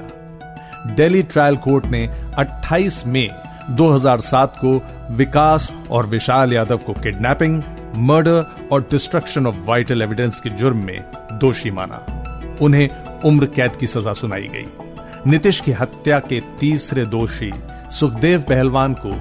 दिल्ली 0.95 1.23
ट्रायल 1.23 1.55
कोर्ट 1.55 1.85
ने 1.85 2.09
28 2.37 3.07
मई 3.07 3.29
2007 3.69 4.55
को 4.65 4.81
विकास 5.11 5.73
और 5.89 6.05
विशाल 6.05 6.53
यादव 6.53 6.77
को 6.77 6.93
किडनैपिंग, 6.93 7.63
मर्डर 7.95 8.67
और 8.71 8.81
डिस्ट्रक्शन 8.81 9.47
ऑफ़ 9.47 9.55
वाइटल 9.55 10.01
एविडेंस 10.01 10.39
के 10.39 10.49
जुर्म 10.49 10.77
में 10.77 11.03
दोषी 11.33 11.71
माना। 11.71 12.05
उन्हें 12.61 12.89
उम्र 13.25 13.45
कैद 13.45 13.75
की 13.75 13.87
सजा 13.87 14.13
सुनाई 14.13 14.47
गई। 14.47 14.65
नीतीश 15.27 15.59
की 15.59 15.71
हत्या 15.71 16.19
के 16.19 16.41
तीसरे 16.59 17.05
दोषी 17.05 17.51
सुखदेव 17.91 18.41
पहलवान 18.41 18.93
को 18.93 19.11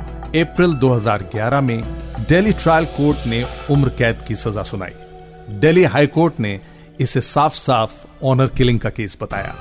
अप्रैल 0.41 0.73
2011 0.73 1.61
में 1.61 1.83
दिल्ली 2.29 2.53
ट्रायल 2.53 2.85
कोर्ट 2.85 3.27
ने 3.27 3.47
उम्र 3.71 3.89
कैद 3.89 4.23
की 4.23 4.35
सजा 4.35 4.63
सुनाई। 4.63 4.95
दिल्ली 5.51 5.85
हाई 5.85 6.07
कोर्ट 6.07 6.41
ने 6.41 6.61
इसे 7.01 7.21
साफ़ 7.21 7.55
साफ़ 7.55 7.93
ऑनर 8.25 8.47
किलिंग 8.47 8.81
का 8.81 8.91
केस 8.91 9.19
बताया। 9.23 9.55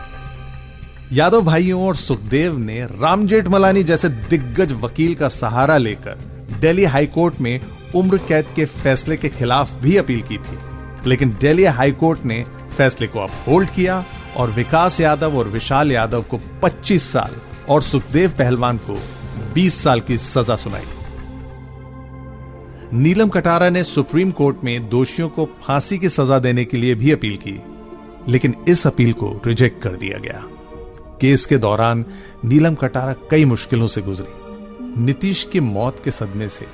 यादव 1.13 1.41
भाइयों 1.41 1.87
और 1.87 1.95
सुखदेव 1.95 2.57
ने 2.57 2.85
राम 2.85 3.27
जेठमलानी 3.27 3.83
जैसे 3.83 4.09
दिग्गज 4.09 4.71
वकील 4.73 5.15
का 5.15 5.27
सहारा 5.29 5.77
लेकर 5.77 6.15
दिल्ली 6.61 6.83
हाई 6.83 7.05
कोर्ट 7.05 7.39
में 7.41 7.59
उम्र 7.95 8.17
कैद 8.17 8.45
के 8.55 8.65
फैसले 8.65 9.17
के 9.17 9.29
खिलाफ 9.29 9.73
भी 9.73 9.97
अपील 9.97 10.21
की 10.21 10.37
थी। 10.37 10.57
लेकिन 11.09 11.29
दिल्ली 11.41 11.63
हाई 11.63 11.91
कोर्ट 11.91 12.25
ने 12.25 12.45
फैसले 12.77 13.07
को 13.07 13.19
अपहोल्ड 13.19 13.69
किया 13.69 14.05
और 14.37 14.51
विकास 14.51 14.99
यादव 15.01 15.37
और 15.37 15.47
विशाल 15.47 15.91
यादव 15.91 16.21
को 16.21 16.39
25 16.63 17.11
साल 17.13 17.35
और 17.69 17.81
सुखदेव 17.81 18.29
पहलवान 18.29 18.77
को 18.77 18.99
20 19.53 19.83
साल 19.83 19.99
की 19.99 20.17
सजा 20.17 20.55
सुनाई 20.55 20.83
नीलम 22.93 23.29
कटारा 23.29 23.69
ने 23.69 23.83
सुप्रीम 23.83 24.31
कोर्ट 24.31 24.57
में 24.63 24.89
दोषियों 24.89 25.29
को 25.29 25.49
फांसी 25.61 25.97
की 25.97 26.09
सजा 26.09 26.39
देने 26.39 26.65
के 26.65 26.77
लिए 26.77 26.95
भी 26.95 27.11
अपील 27.11 27.37
की, 27.47 27.61
लेकिन 28.29 28.55
इस 28.67 28.87
अपील 28.87 29.13
को 29.13 29.41
रिजेक्ट 29.45 29.81
कर 29.81 29.89
दिया 29.89 30.17
गया। 30.17 30.47
केस 31.21 31.45
के 31.45 31.57
दौरान 31.57 32.05
नीलम 32.45 32.75
कटारा 32.75 33.13
कई 33.31 33.45
मुश्किलों 33.45 33.87
से 33.87 34.01
गुजरी। 34.01 35.01
नीतीश 35.03 35.43
की 35.43 35.59
मौत 35.59 36.03
के 36.03 36.11
सदमे 36.11 36.49
से 36.49 36.65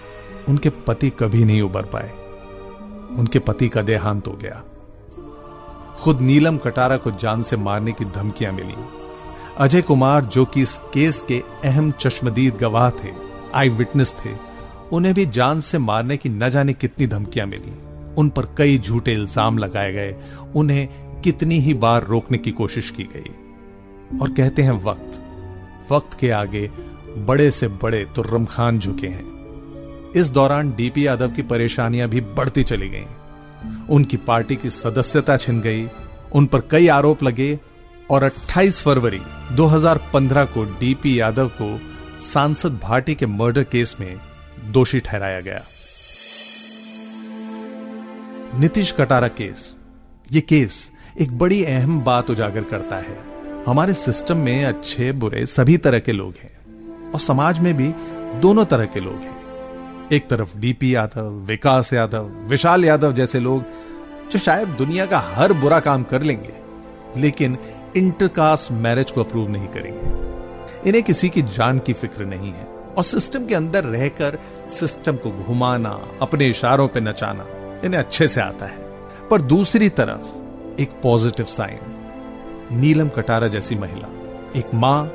उनके 0.49 0.69
पति 0.69 1.09
कभी 1.09 1.45
नहीं 1.45 1.61
उबर 1.61 1.83
पाए। 1.83 2.09
उनके 3.19 3.39
पति 3.39 3.69
का 3.69 3.81
देहांत 3.81 4.27
हो 4.27 4.33
गया। 4.33 4.63
खुद 5.95 6.21
नीलम 6.21 6.57
कटारा 6.57 6.97
को 6.97 7.11
जान 7.11 7.41
से 7.41 7.57
मारने 7.57 7.91
की 7.91 8.05
धमकियाँ 8.05 8.53
मिली। 8.53 8.75
अजय 9.57 9.81
कुमार, 9.81 10.25
जो 10.25 10.45
कि 10.45 10.61
इस 10.61 10.77
केस 10.77 11.21
के 11.21 11.43
अहम 11.63 11.91
चश्मदीद 11.91 12.55
गवाह 12.55 12.89
थे, 12.89 13.11
आई 13.53 13.69
विटनेस 13.69 14.15
थे, 14.25 14.29
उन्हें 14.91 15.13
भी 15.13 15.25
जान 15.25 15.61
से 15.61 15.77
मारने 15.77 16.17
की 16.17 16.29
न 16.29 16.49
जाने 16.49 16.73
कितनी 16.73 17.07
धमकियाँ 17.07 17.47
मिली। 17.47 17.73
उन 18.15 18.29
पर 18.29 18.55
कई 18.57 18.77
झूठे 18.77 19.13
इल्ज़ाम 19.13 19.57
लगाए 19.57 19.93
गए। 19.93 20.15
उन्हें 20.55 20.87
कितनी 21.21 21.59
ही 21.59 21.73
बार 21.73 22.03
रोकने 22.03 22.37
की 22.37 22.51
कोशिश 22.51 22.89
की 22.89 23.03
गई। 23.03 23.31
और 24.21 24.31
कहते 24.31 24.61
हैं 24.61 24.83
वक्त। 24.83 25.19
वक्त 25.91 26.19
के 26.19 26.31
आगे 26.31 26.71
बड़े 27.17 27.51
से 27.51 27.67
बड़े 27.67 28.05
तुर्रम 28.15 28.45
खान 28.45 28.79
झुके 28.79 29.07
हैं। 29.07 29.33
इस 30.15 30.29
दौरान 30.29 30.71
डीपी 30.71 31.07
यादव 31.07 31.31
की 31.31 31.41
परेशानियाँ 31.41 32.09
भी 32.09 32.21
बढ़ती 32.21 32.63
चली 32.63 32.89
गईं। 32.89 33.05
उनकी 33.89 34.17
पार्टी 34.17 34.55
की 34.55 34.69
सदस्यता 34.69 35.37
छिन 35.37 35.61
गई, 35.61 35.89
उन 36.33 36.45
पर 36.45 36.59
कई 36.59 36.87
आरोप 36.87 37.23
लगे 37.23 37.59
और 38.09 38.23
28 38.23 38.83
फरवरी 38.83 39.21
2015 39.51 40.45
को 40.45 40.65
डीपी 40.65 41.19
यादव 41.19 41.47
को 41.61 41.79
सांसद 42.21 42.79
भाटी 42.83 43.15
के 43.15 43.25
मर्डर 43.25 43.63
केस 43.63 43.95
में 43.99 44.17
दोषी 44.65 44.99
ठहराया 44.99 45.41
गया। 45.41 45.63
नीतीश 48.59 48.91
कटारा 48.91 49.27
केस। 49.27 49.75
ये 50.31 50.41
केस 50.41 50.91
एक 51.21 51.37
बड़ी 51.37 51.63
अहम 51.63 51.99
बात 51.99 52.29
उजागर 52.29 52.63
करता 52.63 52.95
है। 52.95 53.32
हमारे 53.67 53.93
सिस्टम 53.93 54.37
में 54.37 54.65
अच्छे, 54.65 55.11
बुरे 55.11 55.45
सभी 55.45 55.77
तरह 55.77 55.99
के 55.99 56.11
लोग 56.11 56.33
हैं 56.39 57.11
और 57.11 57.19
समाज 57.19 57.59
में 57.59 57.73
भी 57.77 57.87
दोनों 58.39 58.65
तरह 58.65 58.85
के 58.85 58.99
लोग 58.99 59.13
हैं। 59.13 60.09
एक 60.11 60.27
तरफ़ 60.29 60.57
डीपी 60.57 60.95
यादव, 60.95 61.29
विकास 61.47 61.93
यादव, 61.93 62.25
विशाल 62.47 62.85
यादव 62.85 63.13
जैसे 63.13 63.39
लोग 63.39 63.63
जो 64.31 64.39
शायद 64.39 64.67
दुनिया 64.67 65.05
का 65.05 65.19
हर 65.19 65.53
बुरा 65.53 65.79
काम 65.79 66.03
कर 66.03 66.21
लेंगे, 66.21 66.53
लेकिन 67.21 67.57
इंटरकास्ट 67.95 68.71
मैरिज 68.71 69.11
को 69.11 69.23
अप्रूव 69.23 69.49
नहीं 69.49 69.67
करेंगे। 69.67 70.89
इन्हें 70.89 71.03
किसी 71.03 71.29
की 71.29 71.41
जान 71.41 71.79
की 71.79 71.93
फ़िक्र 71.93 72.25
नहीं 72.25 72.51
है 72.51 72.67
और 72.97 73.03
सिस्टम 73.03 73.45
के 73.45 73.55
अंदर 73.55 73.83
रहकर 73.83 74.39
सिस्टम 74.69 75.15
को 75.15 75.31
घुमाना, 75.31 75.99
अपने 76.21 76.47
इशारों 76.47 76.87
पर 76.87 77.01
नचाना 77.01 77.45
इन्हें 77.85 77.99
अच्छे 77.99 78.27
से 78.27 78.41
आता 78.41 78.65
है। 78.65 78.85
पर 79.29 79.41
दूसरी 79.41 79.89
तरफ़ 79.89 80.81
एक 80.81 80.99
पॉजिटिव 81.03 81.45
साइन 81.45 81.92
नीलम 82.71 83.09
कटारा 83.09 83.47
जैसी 83.47 83.75
महिला, 83.75 84.07
एक 84.55 84.73
माँ 84.73 85.11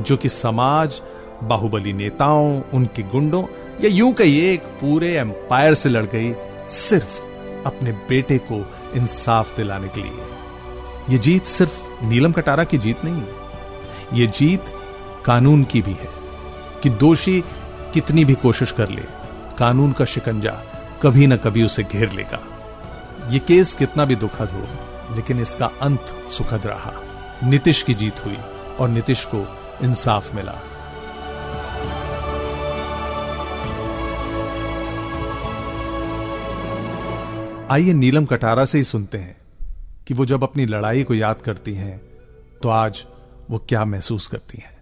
जो 0.00 0.16
कि 0.16 0.28
समाज, 0.28 1.00
बाहुबली 1.42 1.92
नेताओं, 1.92 2.60
उनके 2.74 3.02
गुंडों 3.02 3.42
या 3.84 3.88
यूँ 3.88 4.12
कहिए 4.12 4.52
एक 4.52 4.62
पूरे 4.80 5.12
एम्पायर 5.16 5.74
से 5.74 5.88
लड़ 5.88 6.04
गई 6.06 6.32
सिर्फ़ 6.68 7.18
अपने 7.66 7.92
बेटे 8.08 8.38
को 8.38 8.64
इंसाफ 8.96 9.56
दिलाने 9.56 9.88
के 9.88 10.02
लिए। 10.02 10.26
ये 11.10 11.18
जीत 11.18 11.44
सिर्फ़ 11.44 12.04
नीलम 12.04 12.32
कटारा 12.32 12.64
की 12.64 12.78
जीत 12.78 13.04
नहीं 13.04 13.20
है। 13.20 14.18
ये 14.18 14.26
जीत 14.26 14.74
कानून 15.24 15.64
की 15.64 15.82
भी 15.82 15.92
है 15.92 16.08
कि 16.82 16.90
दोषी 16.90 17.40
कितनी 17.94 18.24
भी 18.24 18.34
कोशिश 18.34 18.72
कर 18.72 18.88
ले, 18.88 19.02
कानून 19.58 19.92
का 19.92 20.04
शिकंजा 20.04 20.62
कभी 21.02 21.26
ना 21.26 21.36
कभी 21.36 21.62
उसे 21.62 21.82
घेर 21.82 22.12
लेगा। 22.12 22.40
ये 23.30 23.38
केस 23.38 23.72
कितना 23.74 24.04
भी 24.04 24.14
दुखद 24.14 24.50
हो 24.50 24.62
लेकिन 25.16 25.40
इसका 25.40 25.66
अंत 25.82 26.14
सुखद 26.28 26.66
रहा। 26.66 26.92
नीतीश 27.44 27.82
की 27.82 27.94
जीत 27.94 28.24
हुई 28.24 28.36
और 28.80 28.88
नीतीश 28.88 29.24
को 29.24 29.46
इंसाफ 29.84 30.34
मिला। 30.34 30.56
आइए 37.70 37.92
नीलम 37.94 38.24
कटारा 38.24 38.64
से 38.64 38.78
ही 38.78 38.84
सुनते 38.84 39.18
हैं 39.18 39.36
कि 40.08 40.14
वो 40.14 40.24
जब 40.26 40.42
अपनी 40.42 40.66
लड़ाई 40.66 41.02
को 41.02 41.14
याद 41.14 41.42
करती 41.42 41.74
हैं 41.74 41.96
तो 42.62 42.68
आज 42.68 43.04
वो 43.50 43.58
क्या 43.68 43.84
महसूस 43.84 44.26
करती 44.26 44.62
हैं। 44.62 44.78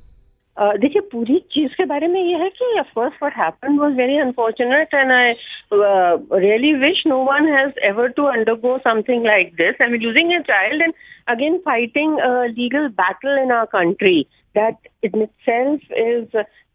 देखिए, 0.78 1.02
पूरी 1.02 1.38
चीज़ 1.52 1.72
के 1.72 1.84
बारे 1.84 2.06
में 2.08 2.20
ये 2.20 2.36
है 2.36 2.48
कि 2.50 2.78
of 2.80 2.92
course 2.94 3.12
what 3.22 3.36
happened 3.36 3.80
was 3.80 3.92
very 3.96 4.18
unfortunate 4.18 4.94
and 4.94 5.12
I 5.12 5.32
uh, 5.70 6.18
really 6.31 6.74
wish 6.74 7.04
no 7.04 7.20
one 7.20 7.46
has 7.46 7.72
ever 7.83 8.09
to 8.11 8.26
undergo 8.26 8.81
something 8.83 9.22
like 9.22 9.57
this. 9.57 9.74
I 9.81 9.88
mean, 9.88 10.00
losing 10.00 10.33
a 10.33 10.42
child 10.42 10.81
and 10.81 10.94
again 11.28 11.61
fighting 11.64 12.18
a 12.22 12.46
legal 12.57 12.88
battle 12.88 13.37
in 13.42 13.50
our 13.50 13.66
country 13.66 14.28
that 14.54 14.76
in 15.02 15.28
itself 15.28 15.81
is 15.96 16.28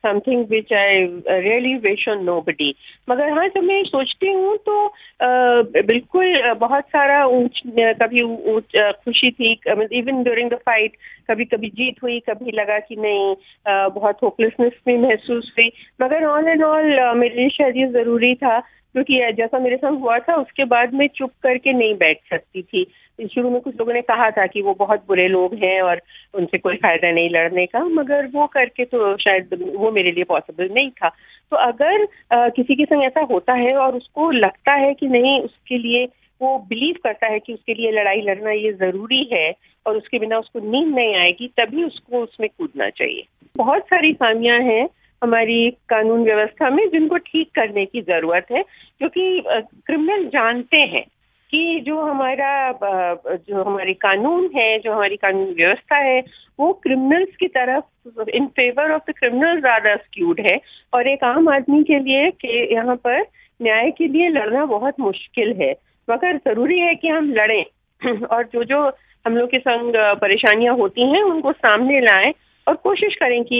something 0.06 0.46
which 0.50 0.74
I 0.74 1.06
really 1.30 1.74
wish 1.86 2.08
on 2.10 2.24
nobody 2.42 2.74
मगर 3.10 3.30
हाँ 3.30 3.48
जब 3.48 3.64
मैं 3.64 3.84
सोचती 3.84 4.32
हूँ 4.34 4.58
तो 4.58 4.76
uh, 4.88 5.86
बिल्कुल 5.86 6.54
बहुत 6.60 6.84
सारा 6.88 7.26
ऊंच 7.26 7.62
कभी 8.02 8.22
ऊंच 8.22 8.78
खुशी 9.06 9.32
थी 9.32 9.52
इवन 10.00 10.24
ड्यूरिंग 10.24 10.50
द 10.50 10.60
फाइट 10.66 10.98
कभी 11.32 11.46
कभी 11.46 11.70
जीत 11.70 12.04
हुई 12.04 12.20
कभी 12.30 12.52
लगा 12.52 12.80
कि 12.80 12.96
नहीं 12.96 13.36
uh, 13.36 13.96
बहुत 13.96 14.18
होपलेसनेस 14.24 14.74
भी 14.86 14.98
महसूस 14.98 15.54
हुई। 15.58 15.72
मगर 16.02 16.26
ऑल 16.26 16.48
एंड 16.48 16.64
ऑल 16.64 17.18
मेरे 17.18 17.36
लिए 17.36 17.50
शायद 17.50 17.78
ये 17.78 17.88
ज़रूरी 17.92 18.34
था 18.36 18.60
क्योंकि 18.60 19.20
जैसा 19.38 19.60
मेरे 19.60 19.78
साथ 19.78 19.92
हुआ 19.92 20.18
था 20.20 20.36
उसके 20.36 20.66
बाद 20.66 20.94
मैं 20.94 21.08
चुप 21.08 21.32
करके 21.44 21.74
नहीं 21.74 21.94
बैठ 21.94 22.18
सकती 22.30 22.62
थी। 22.62 22.86
शुरू 23.34 23.50
में 23.50 23.60
कुछ 23.62 23.76
लोगों 23.76 23.94
ने 23.94 24.02
कहा 24.02 24.30
था 24.32 24.46
कि 24.48 24.62
वो 24.62 24.74
बहुत 24.74 25.04
बुरे 25.08 25.28
लोग 25.28 25.54
हैं 25.54 25.82
और 25.82 26.02
उनसे 26.34 26.58
कोई 26.58 26.76
फ़ायदा 26.76 27.12
नहीं 27.12 27.30
लड़ने 27.30 27.66
का 27.66 27.80
मगर 27.80 28.26
वो 28.26 28.48
करके 28.48 28.86
तो 28.86 29.18
शायद 29.18 29.74
वो 29.76 29.92
मेरे 29.94 30.12
लिए 30.12 30.24
पॉसिबल 30.24 30.70
नहीं 30.74 30.90
था। 30.90 31.10
तो 31.52 31.58
अगर 31.58 32.08
आ, 32.32 32.50
किसी 32.50 32.76
के 32.76 32.86
संग 32.86 33.04
ऐसा 33.04 33.22
होता 33.22 33.54
है 33.54 33.76
और 33.76 33.96
उसको 33.96 34.32
लगता 34.32 34.74
है 34.74 34.94
कि 34.94 35.08
नहीं 35.08 35.40
उसके 35.42 35.78
लिए 35.78 36.06
वो 36.42 36.58
बिलीव 36.70 36.96
करता 37.04 37.28
है 37.28 37.40
कि 37.40 37.54
उसके 37.54 37.74
लिए 37.74 37.92
लड़ाई 37.92 38.22
लड़ना 38.22 38.52
ये 38.52 38.72
ज़रूरी 38.74 39.24
है 39.34 39.54
और 39.86 39.98
उसके 39.98 40.20
बिना 40.20 40.40
उसको 40.40 40.60
नींद 40.60 40.96
नहीं 40.96 41.16
आएगी 41.16 41.48
तभी 41.58 41.84
उसको 41.84 42.22
उसमें 42.22 42.50
कूदना 42.50 42.90
चाहिए। 42.90 43.24
बहुत 43.58 43.84
सारी 43.84 44.14
खामियाँ 44.14 44.60
हैं 44.62 44.88
हमारी 45.24 45.70
कानून 45.90 46.24
व्यवस्था 46.24 46.70
में 46.70 46.90
जिनको 46.90 47.18
ठीक 47.18 47.52
करने 47.56 47.86
की 47.86 48.02
ज़रूरत 48.02 48.48
है 48.52 48.64
क्योंकि 48.98 49.44
क्रिमिनल 49.48 50.26
जानते 50.26 50.80
हैं। 50.80 51.06
कि 51.54 51.80
जो 51.86 52.02
हमारा 52.02 52.72
जो 53.26 53.64
हमारी 53.64 53.94
कानून 53.94 54.50
है, 54.56 54.80
जो 54.80 54.94
हमारी 54.94 55.16
कानून 55.16 55.54
व्यवस्था 55.54 55.96
है, 55.96 56.24
वो 56.60 56.74
क्रिमिनल्स 56.74 57.36
की 57.36 57.48
तरफ़ 57.48 58.30
in 58.30 58.48
favour 58.48 58.92
of 58.92 59.12
the 59.12 59.14
criminal 59.14 59.60
ज़्यादा 59.60 59.96
स्क्यूड 59.96 60.40
है। 60.40 60.60
और 60.94 61.08
एक 61.08 61.24
आम 61.24 61.50
आदमी 61.50 61.84
के 61.84 62.00
लिए 62.00 62.32
कि 62.32 62.76
यहाँ 62.76 62.96
पर 62.96 63.22
न्याय 63.62 63.92
के 63.92 64.08
लिए 64.08 64.30
लड़ना 64.30 64.66
बहुत 64.66 65.00
मुश्किल 65.00 65.54
है। 65.62 65.72
मगर 66.10 66.38
ज़रूरी 66.38 66.80
है 66.80 66.96
कि 66.96 67.08
हम 67.08 67.32
लड़ें। 67.34 67.66
और 68.32 68.50
जो 68.54 68.64
जो 68.64 68.92
हम 69.28 69.38
लोग 69.38 69.50
के 69.50 69.60
संग 69.60 69.94
परेशानियाँ 69.96 70.76
होती 70.76 71.02
हैं, 71.02 71.22
उनको 71.24 71.52
सामने 71.52 72.00
लाएँ। 72.02 72.34
और 72.68 72.76
कोशिश 72.76 73.16
करें 73.16 73.44
कि 73.44 73.58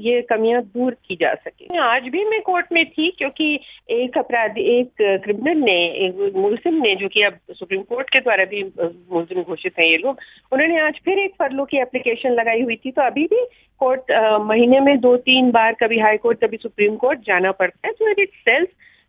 ये 0.00 0.20
कमियाँ 0.22 0.62
दूर 0.64 0.94
की 1.06 1.16
जा 1.16 1.32
सके। 1.34 1.78
आज 1.80 2.08
भी 2.12 2.24
मैं 2.24 2.40
कोर्ट 2.42 2.66
में 2.72 2.84
थी 2.86 3.10
क्योंकि 3.18 3.58
एक 3.92 4.18
अपराधी, 4.18 4.62
एक 4.78 4.90
क्रिमिनल 5.24 5.58
ने, 5.60 5.76
एक 6.06 6.32
मुलजिम 6.36 6.80
ने, 6.82 6.94
जो 6.96 7.08
कि 7.08 7.22
अब 7.22 7.38
सुप्रीम 7.52 7.82
कोर्ट 7.82 8.10
के 8.10 8.20
द्वारा 8.20 8.44
भी 8.44 8.62
मुलजिम 8.62 9.42
घोषित 9.42 9.78
हैं 9.78 9.86
ये 9.86 9.96
लोग, 9.98 10.18
उन्होंने 10.52 10.80
आज 10.80 10.98
फिर 11.04 11.18
एक 11.18 11.34
फरलो 11.38 11.64
की 11.64 11.78
एप्लीकेशन 11.80 12.32
लगाई 12.32 12.62
हुई 12.62 12.76
थी। 12.76 12.90
तो 12.90 13.02
अभी 13.02 13.24
भी 13.24 13.44
कोर्ट 13.80 14.12
महीने 14.42 14.80
में 14.80 14.98
दो 15.00 15.16
तीन 15.18 15.50
बार 15.50 15.72
कभी 15.82 15.98
हाई 15.98 16.16
कोर्ट, 16.16 16.44
कभी 16.44 16.56
सुप्रीम 16.56 16.96
कोर्ट 16.96 17.20
जाना 17.26 17.52
पड़ता 17.52 17.86
है। 17.86 17.92
तो 17.92 18.10
इट 18.12 18.30
सेल्फ 18.30 18.68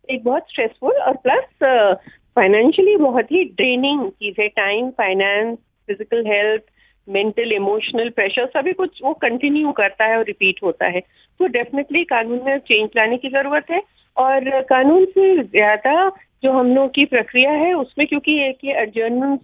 एक 0.10 0.24
बहुत 0.24 0.50
स्ट्रेसफुल 0.50 0.94
और 0.94 1.18
प्लस 1.26 1.98
फाइनेंशियली 2.36 2.96
बहुत 2.98 3.32
ही 3.32 3.44
ड्रेनिंग 3.46 4.10
चीज़ 4.10 4.42
है। 4.42 4.48
Time, 4.48 4.90
finance, 4.92 5.58
physical 5.58 6.26
health 6.28 6.62
mental 7.10 7.52
emotional 7.52 8.10
pressure 8.10 8.46
सभी 8.46 8.74
कुछ 8.74 9.00
वो 9.04 9.14
कंटिन्यू 9.14 9.72
करता 9.72 10.06
है 10.06 10.18
और 10.18 10.24
रिपीट 10.24 10.60
होता 10.64 10.86
है। 10.86 11.00
तो 11.40 11.48
डेफिनेटली 11.48 12.04
कानून 12.04 12.42
में 12.46 12.58
चेंज 12.58 12.90
लाने 12.98 13.18
की 13.18 13.30
ज़रूरत 13.30 13.66
है 13.72 13.82
और 14.18 14.62
कानून 14.62 15.06
से 15.06 15.44
ज़्यादा 15.44 16.12
जो 16.44 16.52
हम 16.52 16.76
लोग 16.76 16.90
की 16.90 17.06
प्रक्रिया 17.06 17.52
है, 17.52 17.74
उसमें 17.74 18.08
क्योंकि 18.08 18.40
एक 18.50 18.58
ये 18.66 18.74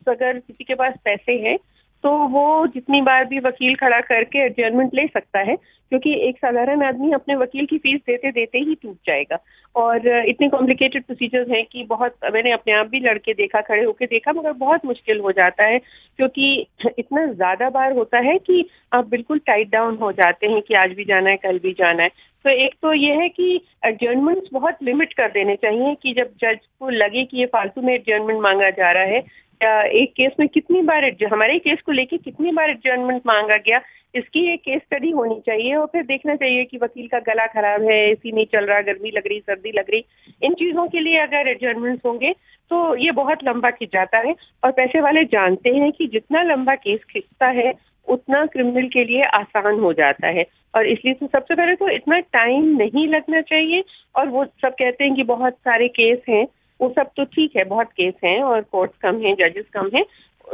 अगर 0.07 0.39
किसी 0.39 0.63
के 0.63 0.75
पास 0.75 0.93
पैसे 1.05 1.31
हैं 1.31 1.57
तो 2.03 2.11
वो 2.27 2.67
जितनी 2.67 3.01
बार 3.01 3.25
भी 3.25 3.39
वकील 3.39 3.75
खड़ा 3.75 3.99
करके 4.01 4.45
एडजमेंट 4.45 4.93
ले 4.95 5.05
सकता 5.07 5.39
है, 5.39 5.55
क्योंकि 5.55 6.13
एक 6.27 6.37
साधारण 6.37 6.83
आदमी 6.83 7.11
अपने 7.11 7.35
वकील 7.35 7.65
की 7.65 7.77
फ़ीस 7.77 7.99
देते 8.07 8.31
देते 8.31 8.57
ही 8.57 8.75
टूट 8.75 8.95
जाएगा। 9.07 9.37
और 9.75 10.07
इतने 10.07 10.47
कॉम्प्लिकेटेड 10.49 11.03
प्रोसीजर्स 11.03 11.49
हैं 11.49 11.63
कि 11.65 11.83
बहुत, 11.83 12.15
मैंने 12.33 12.51
अपने 12.51 12.73
आप 12.73 12.87
भी 12.87 12.99
लड़के 12.99 13.33
देखा, 13.33 13.61
खड़े 13.61 13.83
होके 13.83 14.05
देखा, 14.05 14.31
मगर 14.31 14.53
बहुत 14.53 14.85
मुश्किल 14.85 15.19
हो 15.19 15.31
जाता 15.31 15.63
है, 15.63 15.79
क्योंकि 16.17 16.67
इतना 16.99 17.25
ज़्यादा 17.25 17.69
बार 17.69 17.91
होता 17.91 18.19
है 18.19 18.37
कि 18.37 18.65
आप 18.93 19.09
बिल्कुल 19.09 19.39
टाइट 19.39 19.71
डाउन 19.71 19.97
हो 19.97 20.11
जाते 20.11 20.47
हैं 20.47 20.61
कि 20.61 20.73
आज 20.73 20.91
भी 20.91 21.05
जाना 21.05 21.29
है, 21.29 21.37
कल 21.37 21.59
भी 21.59 21.71
जाना 21.71 22.03
है। 22.03 22.09
तो 22.45 22.49
एक 22.49 22.73
तो 22.81 22.93
ये 22.93 23.13
है 23.15 23.27
कि 23.29 23.59
एडजर्नमेंट्स 23.85 24.49
बहुत 24.53 24.77
लिमिट 24.83 25.13
कर 25.13 25.27
देने 25.27 25.55
चाहिए 25.55 25.95
कि 26.03 26.13
जब 26.13 26.31
जज 26.43 26.57
को 26.79 26.89
लगे 26.89 27.23
कि 27.23 27.37
ये 27.37 27.45
फालतू 27.45 27.81
में 27.81 27.93
एडजर्नमेंट 27.93 28.41
मांगा 28.41 28.69
जा 28.69 28.91
रहा 28.91 29.03
है 29.05 29.19
एक 29.61 30.11
केस 30.11 30.31
में 30.39 30.47
कितनी 30.49 30.81
बार 30.81 31.03
हमारे 31.31 31.57
केस 31.59 31.79
को 31.85 31.91
लेके 31.91 32.17
कितनी 32.19 32.51
बार 32.51 32.69
एडजर्नमेंट 32.69 33.21
मांगा 33.27 33.57
गया, 33.57 33.81
इसकी 34.15 34.45
एक 34.53 34.59
केस 34.59 34.81
स्टडी 34.81 35.09
होनी 35.11 35.39
चाहिए 35.45 35.75
और 35.75 35.85
फिर 35.85 36.03
देखना 36.03 36.35
चाहिए 36.35 36.63
कि 36.63 36.77
वकील 36.77 37.07
का 37.07 37.19
गला 37.21 37.45
खराब 37.47 37.83
है, 37.83 37.97
एसी 38.11 38.31
नहीं 38.31 38.45
चल 38.45 38.65
रहा, 38.65 38.81
गर्मी 38.81 39.11
लग 39.11 39.27
रही, 39.27 39.39
सर्दी 39.39 39.71
लग 39.71 39.91
रही। 39.91 40.03
इन 40.43 40.53
चीज़ों 40.53 40.87
के 40.87 40.99
लिए 40.99 41.17
अगर 41.19 41.47
एडजर्नमेंट 41.49 41.99
होंगे 42.05 42.33
तो 42.71 42.95
ये 42.95 43.11
बहुत 43.13 43.43
लंबा 43.43 43.69
खिंच 43.71 43.89
जाता 43.93 44.17
है 44.17 44.35
और 44.63 44.71
पैसे 44.71 45.01
वाले 45.01 45.23
जानते 45.27 45.69
हैं 45.71 45.91
कि 45.91 46.07
जितना 46.07 46.41
लंबा 46.43 46.75
केस 46.77 46.99
खिंचता 47.09 47.47
है, 47.49 47.73
उतना 48.07 48.45
क्रिमिनल 48.45 48.87
के 48.87 49.03
लिए 49.03 49.23
आसान 49.25 49.79
हो 49.79 49.91
जाता 49.93 50.27
है। 50.29 50.45
और 50.75 50.87
इसलिए 50.87 51.13
तो 51.13 51.27
सबसे 51.27 51.55
पहले 51.55 51.75
तो 51.75 51.89
इतना 51.89 52.19
टाइम 52.33 52.65
नहीं 52.77 53.07
लगना 53.07 53.41
चाहिए 53.43 53.83
और 54.15 54.27
वो 54.27 54.45
सब 54.45 54.73
कहते 54.73 55.03
हैं 55.03 55.15
कि 55.15 55.23
बहुत 55.25 55.53
सारे 55.55 55.87
केस 55.89 56.19
हैं 56.29 56.45
वो 56.81 56.89
सब 56.89 57.09
तो 57.17 57.23
ठीक 57.25 57.55
है, 57.55 57.63
बहुत 57.65 57.87
केस 57.91 58.13
हैं 58.23 58.41
और 58.43 58.61
कोर्ट 58.63 58.91
कम 59.01 59.21
हैं 59.21 59.35
जजेस 59.37 59.65
कम 59.73 59.89
हैं 59.95 60.05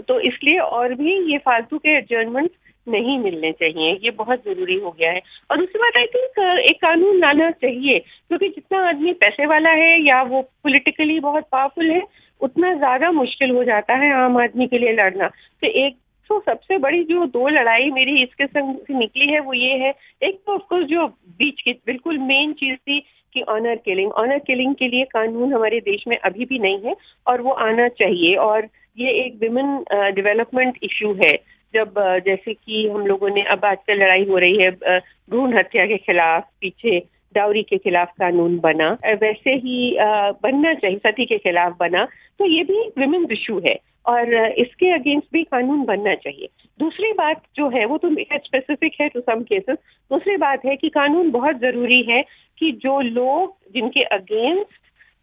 तो 0.08 0.20
इसलिए 0.22 0.60
और 0.60 0.94
भी 0.96 1.14
ये 1.32 1.38
फालतू 1.40 1.78
के 1.78 1.98
एडजर्नमेंट 1.98 2.50
नहीं 2.88 3.18
मिलने 3.20 3.52
चाहिए, 3.52 3.92
ये 3.94 4.12
बहुत 4.12 4.44
ज़रूरी 4.44 4.76
हो 4.80 4.92
गया 4.92 5.12
है। 5.12 5.22
और 5.52 5.58
दूसरी 5.58 5.80
बात 5.80 5.98
आई 5.98 6.06
थिंक 6.08 6.40
एक 6.62 6.78
कानून 6.82 7.18
लाना 7.20 7.50
चाहिए, 7.54 8.00
क्योंकि 8.00 8.48
जितना 8.48 8.80
आदमी 8.90 9.14
पैसे 9.16 9.46
वाला 9.46 9.70
है 9.72 10.02
या 10.02 10.22
वो 10.24 10.42
पॉलिटिकली 10.64 11.20
बहुत 11.20 11.48
पावरफुल 11.52 11.92
है, 11.92 12.02
उतना 12.42 12.74
ज़्यादा 12.74 13.12
मुश्किल 13.12 13.52
हो 13.52 13.64
जाता 13.64 13.96
है 13.96 14.12
आम 14.16 14.38
आदमी 14.38 14.68
के 14.68 14.78
लिए 14.78 14.94
लड़ना। 14.94 15.28
तो 15.28 15.68
एक 15.78 15.98
तो 16.30 16.40
सबसे 16.42 16.78
बड़ी 16.78 17.04
जो 17.06 17.26
दो 17.28 17.48
लड़ाई 17.50 17.92
मेरी 17.92 18.22
इसके 18.24 18.46
संग 18.46 18.76
से 18.78 18.94
निकली 18.94 19.28
है, 19.28 19.40
वो 19.40 19.54
ये 19.54 19.74
है, 19.78 19.94
एक 20.24 20.40
तो 20.46 20.54
ऑफकोर्स 20.54 20.88
जो 20.88 21.08
बीच 21.08 21.62
की, 21.62 21.74
बिल्कुल 21.86 22.18
मेन 22.20 22.54
चीज़ 22.54 22.76
थी 22.78 23.00
कि 23.38 23.44
ऑनर 23.52 23.76
किलिंग 23.76 24.12
ऑनर 24.12 24.40
किलिंग 24.48 24.76
के 24.76 24.88
लिए 24.88 25.04
कानून 25.06 25.54
हमारे 25.54 25.80
देश 25.80 26.04
में 26.08 26.18
अभी 26.18 26.46
भी 26.46 26.60
नहीं 26.60 26.80
है 26.86 26.96
और 27.28 27.42
वो 27.42 27.52
आना 27.52 27.88
चाहिए। 27.88 28.36
और 28.36 28.68
ये 28.98 29.12
एक 29.26 29.36
विमेन 29.42 29.78
डेवलपमेंट 30.16 30.78
इशू 30.84 31.14
है। 31.16 31.36
जब 31.74 31.94
जैसे 32.26 32.54
कि 32.54 32.88
हम 32.88 33.06
लोगों 33.08 33.30
ने 33.30 33.42
अब 33.44 33.66
आजकल 33.66 33.94
लड़ाई 33.94 34.26
हो 34.26 34.38
रही 34.38 34.58
है 34.58 34.72
भ्रूण 34.72 35.58
हत्या 35.58 35.86
के 35.86 35.98
खिलाफ 35.98 36.48
पीछे 36.62 37.00
डाउरी 37.36 37.64
के 37.64 37.78
खिलाफ 37.78 38.12
कानून 38.20 38.58
बना 38.60 38.90
वैसे 39.22 39.54
ही 39.56 39.96
बनना 40.00 40.74
चाहिए, 40.74 40.98
सती 40.98 41.26
के 41.26 41.38
खिलाफ 41.38 41.76
बना। 41.80 42.06
तो 42.40 42.46
ये 42.46 42.64
भी 42.64 42.82
विमेन 42.98 43.28
इशू 43.32 43.60
है। 43.60 43.76
और 44.08 44.34
इसके 44.52 44.90
अगेंस्ट 44.94 45.28
भी 45.34 45.44
कानून 45.44 45.84
बनना 45.86 46.16
चाहिए। 46.16 46.50
दूसरी 46.80 47.12
बात 47.12 47.42
जो 47.56 47.70
है, 47.70 47.86
वो 47.86 47.98
तो 47.98 48.10
स्पेसिफिक 48.14 48.94
है 49.02 49.08
टू 49.10 49.20
सम 49.20 49.42
केसेस 49.44 49.78
दूसरी 50.12 50.38
बात 50.38 50.66
है 50.66 50.76
कि 50.76 50.90
कानून 50.90 51.32
बहुत 51.32 51.60
ज़रूरी 51.60 52.02
है 52.04 52.22
कि 52.58 52.72
जो 52.72 53.02
लोग 53.02 53.58
जिनके 53.74 54.04
अगेंस्ट 54.04 54.70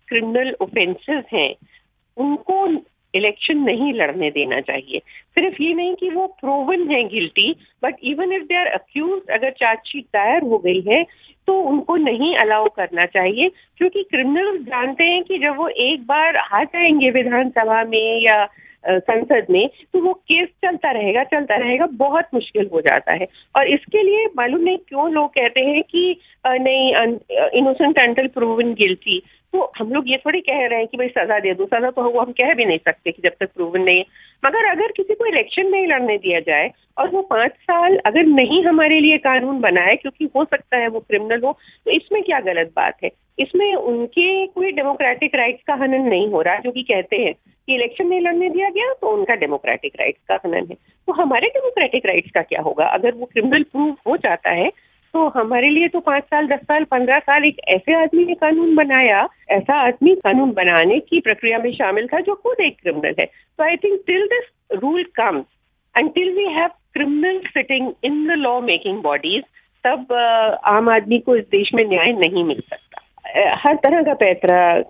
क्रिमिनल 0.09 0.57
ऑफेंसेस 0.61 1.25
हैं, 1.33 1.55
उनको 2.17 2.67
इलेक्शन 3.15 3.59
नहीं 3.59 3.93
लड़ने 3.93 4.31
देना 4.31 4.61
चाहिए। 4.61 5.01
सिर्फ़ 5.37 5.63
ये 5.63 5.75
नहीं 5.75 5.95
कि 5.95 6.11
वो 6.11 6.27
प्रोवन 6.41 6.89
है 6.91 7.03
guilty 7.09 7.51
but 7.85 7.97
even 8.05 8.33
if 8.33 8.43
they 8.45 8.57
are 8.57 8.67
accused 8.75 9.31
अगर 9.33 9.51
चार्जशीट 9.61 10.05
दायर 10.15 10.43
हो 10.43 10.59
गई 10.59 10.81
है 10.89 11.03
तो 11.49 11.61
उनको 11.61 11.97
नहीं 11.97 12.35
अलाउ 12.37 12.69
करना 12.77 13.05
चाहिए, 13.07 13.49
क्योंकि 13.79 14.03
क्रिमिनल 14.11 14.59
जानते 14.65 15.05
हैं 15.05 15.23
कि 15.25 15.39
जब 15.39 15.57
वो 15.57 15.69
एक 15.69 16.07
बार 16.07 16.37
आ 16.37 16.63
जाएँगे 16.65 17.11
विधानसभा 17.13 17.83
में 17.85 18.21
या 18.23 18.45
संसद 18.85 19.47
में 19.51 19.69
तो 19.93 20.01
वो 20.03 20.13
केस 20.13 20.49
चलता 20.65 20.91
रहेगा 20.93 21.23
चलता 21.25 21.57
रहेगा, 21.57 21.87
बहुत 21.93 22.25
मुश्किल 22.35 22.69
हो 22.73 22.81
जाता 22.81 23.13
है। 23.13 23.27
और 23.57 23.69
इसके 23.69 24.03
लिए 24.03 24.27
मालूम 24.37 24.61
नहीं 24.61 24.79
क्यों 24.79 25.11
लोग 25.13 25.31
कहते 25.31 25.61
हैं 25.61 25.83
कि 25.83 26.17
नहीं 26.47 27.17
इनोसेंट 27.59 27.99
अंटल 27.99 28.27
प्रूवन 28.35 28.75
गिल्टी 28.75 29.23
तो 29.55 29.71
हम 29.79 29.93
लोग 29.93 30.11
ये 30.11 30.17
थोड़ी 30.17 30.41
कह 30.41 30.67
रहे 30.67 30.79
हैं 30.79 30.87
कि 30.89 30.97
भाई 30.97 31.09
सजा 31.09 31.39
दे 31.39 31.53
दो, 31.55 31.65
सजा 31.67 31.91
तो 31.91 32.21
हम 32.21 32.33
कह 32.33 32.53
भी 32.55 32.65
नहीं 32.65 32.79
सकते 32.79 33.11
कि 33.13 33.23
जब 33.23 33.33
तक 33.41 33.53
प्रूवन 33.55 33.83
नहीं 33.83 34.05
मगर 34.45 34.71
अगर 34.71 34.93
किसी 34.93 35.15
को 35.15 35.27
इलेक्शन 35.27 35.67
नहीं 35.67 35.87
लड़ने 35.87 36.17
दिया 36.19 36.41
जाए, 36.41 36.71
और 36.99 37.09
वो 37.11 37.23
पाँच 37.23 37.53
साल 37.53 37.97
अगर 38.07 38.27
नहीं 38.27 38.63
हमारे 38.65 39.01
लिए 39.01 39.19
कानून 39.21 39.61
बनाए, 39.61 39.95
क्योंकि 39.97 40.29
हो 40.37 40.45
सकता 40.45 40.77
है 40.77 40.89
वो 40.89 41.01
क्रिमिनल 41.01 41.41
हो 41.45 41.53
तो 41.87 41.91
इसमें 41.91 42.23
क्या 42.23 42.41
गलत 42.43 42.73
बात 42.77 42.97
है? 43.05 43.11
इसमें 43.39 43.75
उनके 43.75 44.47
कोई 44.47 44.71
डेमोक्रेटिक 44.73 45.35
राइट्स 45.35 45.63
का 45.67 45.75
हनन 45.75 46.09
नहीं 46.09 46.29
हो 46.31 46.43
रहा, 46.43 46.57
जो 46.57 46.71
कि 46.71 46.83
कहते 46.83 47.17
हैं 47.17 47.33
कि 47.33 47.75
इलेक्शन 47.75 48.07
नहीं 48.07 48.21
लड़ने 48.21 48.49
दिया 48.49 48.69
गया 48.71 48.93
तो 48.93 49.11
उनका 49.11 49.35
डेमोक्रेटिक 49.35 49.93
राइट्स 50.01 50.21
का 50.29 50.39
हनन 50.45 50.67
है। 50.71 50.75
तो 51.09 51.13
हमारे 51.13 51.49
डेमोक्रेटिक 51.49 52.07
राइट्स 52.07 52.31
का 52.31 52.43
क्या 52.43 52.61
होगा? 52.63 52.87
अगर 52.89 53.15
वो 53.15 53.27
क्रिमिनल 53.27 53.63
प्रूव 53.63 53.97
हो 54.07 54.17
जाता 54.19 54.51
है 54.53 54.71
तो 55.15 55.29
हमारे 55.29 55.69
लिए 55.71 55.89
तो 55.89 56.01
पाँच 56.01 56.25
साल, 56.25 56.47
दस 56.47 56.61
साल, 56.61 56.85
पंद्रह 56.85 57.19
साल 57.19 57.45
एक 57.45 57.61
ऐसे 57.69 57.95
आदमी 58.03 58.25
ने 58.25 58.35
कानून 58.35 58.75
बनाया, 58.75 59.29
ऐसा 59.51 59.75
आदमी 59.87 60.15
कानून 60.15 60.53
बनाने 60.53 60.99
की 61.01 61.21
प्रक्रिया 61.21 61.59
में 61.59 61.73
शामिल 61.73 62.07
था 62.07 62.21
जो 62.21 62.35
खुद 62.35 62.61
एक 62.61 62.77
क्रिमिनल 62.83 63.15
है। 63.21 63.27
तो 63.27 63.65
I 63.65 63.77
think 63.77 64.01
till 64.07 64.27
this 64.27 64.79
rule 64.83 65.03
comes 65.03 65.45
until 65.95 66.29
we 66.37 66.45
have 66.53 66.73
criminals 66.97 67.45
sitting 67.55 67.85
in 68.03 68.15
the 68.27 68.37
law 68.37 68.61
making 68.61 68.97
bodies, 69.03 69.43
तब 69.85 70.13
आम 70.65 70.89
आदमी 70.89 71.19
को 71.19 71.37
इस 71.37 71.45
देश 71.45 71.71
में 71.75 71.85
न्याय 71.89 72.13
नहीं 72.13 72.45
मिल 72.45 72.61
सकता। 72.61 73.01
हर 73.55 73.75
तरह 73.75 74.03
का 74.03 74.15
पैतरा 74.15 74.83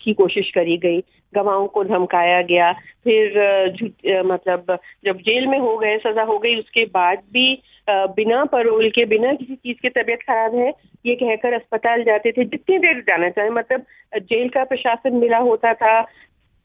की 0.00 0.12
कोशिश 0.12 0.50
करी 0.50 0.76
गई। 0.76 1.00
गवाहों 1.32 1.66
को 1.68 1.84
धमकाया 1.84 2.40
गया। 2.42 2.72
फिर 3.04 4.22
मतलब 4.26 4.78
जब 5.04 5.18
जेल 5.20 5.46
में 5.46 5.58
हो 5.58 5.76
गए, 5.78 5.96
सजा 5.98 6.22
हो 6.22 6.38
गई, 6.38 6.54
उसके 6.56 6.84
बाद 6.86 7.18
भी 7.32 7.62
बिना 7.88 8.44
परोल 8.46 8.88
के, 8.90 9.04
बिना 9.06 9.32
किसी 9.34 9.54
चीज़ 9.54 9.76
की 9.82 9.88
तबीयत 9.90 10.22
खराब 10.22 10.54
है, 10.54 10.72
ये 11.06 11.14
कहकर 11.16 11.52
अस्पताल 11.52 12.02
जाते 12.04 12.32
थे 12.32 12.44
जितनी 12.46 12.78
देर 12.78 13.00
जाना 13.02 13.30
चाहे। 13.30 13.50
मतलब 13.50 13.84
जेल 14.18 14.48
का 14.48 14.64
प्रशासन 14.64 15.16
मिला 15.16 15.38
होता 15.40 15.72
था 15.74 16.04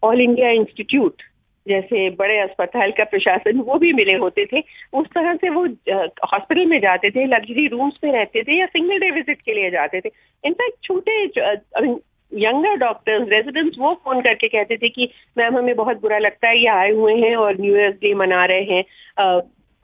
ऑल 0.03 0.21
इंडिया 0.21 0.49
इंस्टीट्यूट 0.51 1.21
जैसे 1.65 2.09
बड़े 2.11 2.37
अस्पताल 2.39 2.91
का 2.91 3.03
प्रशासन, 3.03 3.59
वो 3.59 3.77
भी 3.79 3.91
मिले 3.93 4.13
होते 4.15 4.45
थे। 4.45 4.59
उस 4.93 5.07
तरह 5.07 5.35
से 5.35 5.49
वो 5.49 5.63
हॉस्पिटल 6.25 6.65
में 6.65 6.79
जाते 6.81 7.09
थे 7.11 7.25
लग्जरी 7.27 7.65
रूम्स 7.67 7.93
में 8.03 8.11
रहते 8.11 8.43
थे 8.43 8.59
या 8.59 8.65
सिंगल 8.67 8.99
डे 8.99 9.09
विज़िट 9.11 9.41
के 9.41 9.53
लिए 9.53 9.69
जाते 9.71 10.01
थे। 10.01 10.09
इनफैक्ट 10.43 10.83
छोटे 10.83 11.25
यंगर 12.35 12.75
डॉक्टर्स 12.75 13.29
रेजिडेंट्स 13.29 13.77
वो 13.79 13.93
फ़ोन 13.93 14.21
करके 14.21 14.47
कहते 14.47 14.77
थे 14.77 14.89
कि, 14.89 15.09
मैम, 15.37 15.57
हमें 15.57 15.75
बहुत 15.75 16.01
बुरा 16.01 16.17
लगता 16.17 16.47
है, 16.47 16.59
ये 16.59 16.67
आए 16.67 16.91
हुए 16.91 17.15
हैं 17.15 17.35
और 17.35 17.59
न्यू 17.59 17.75
ईयर्स 17.75 17.95
डे 17.95 18.13
मना 18.13 18.45
रहे 18.45 18.63
हैं। 18.63 18.83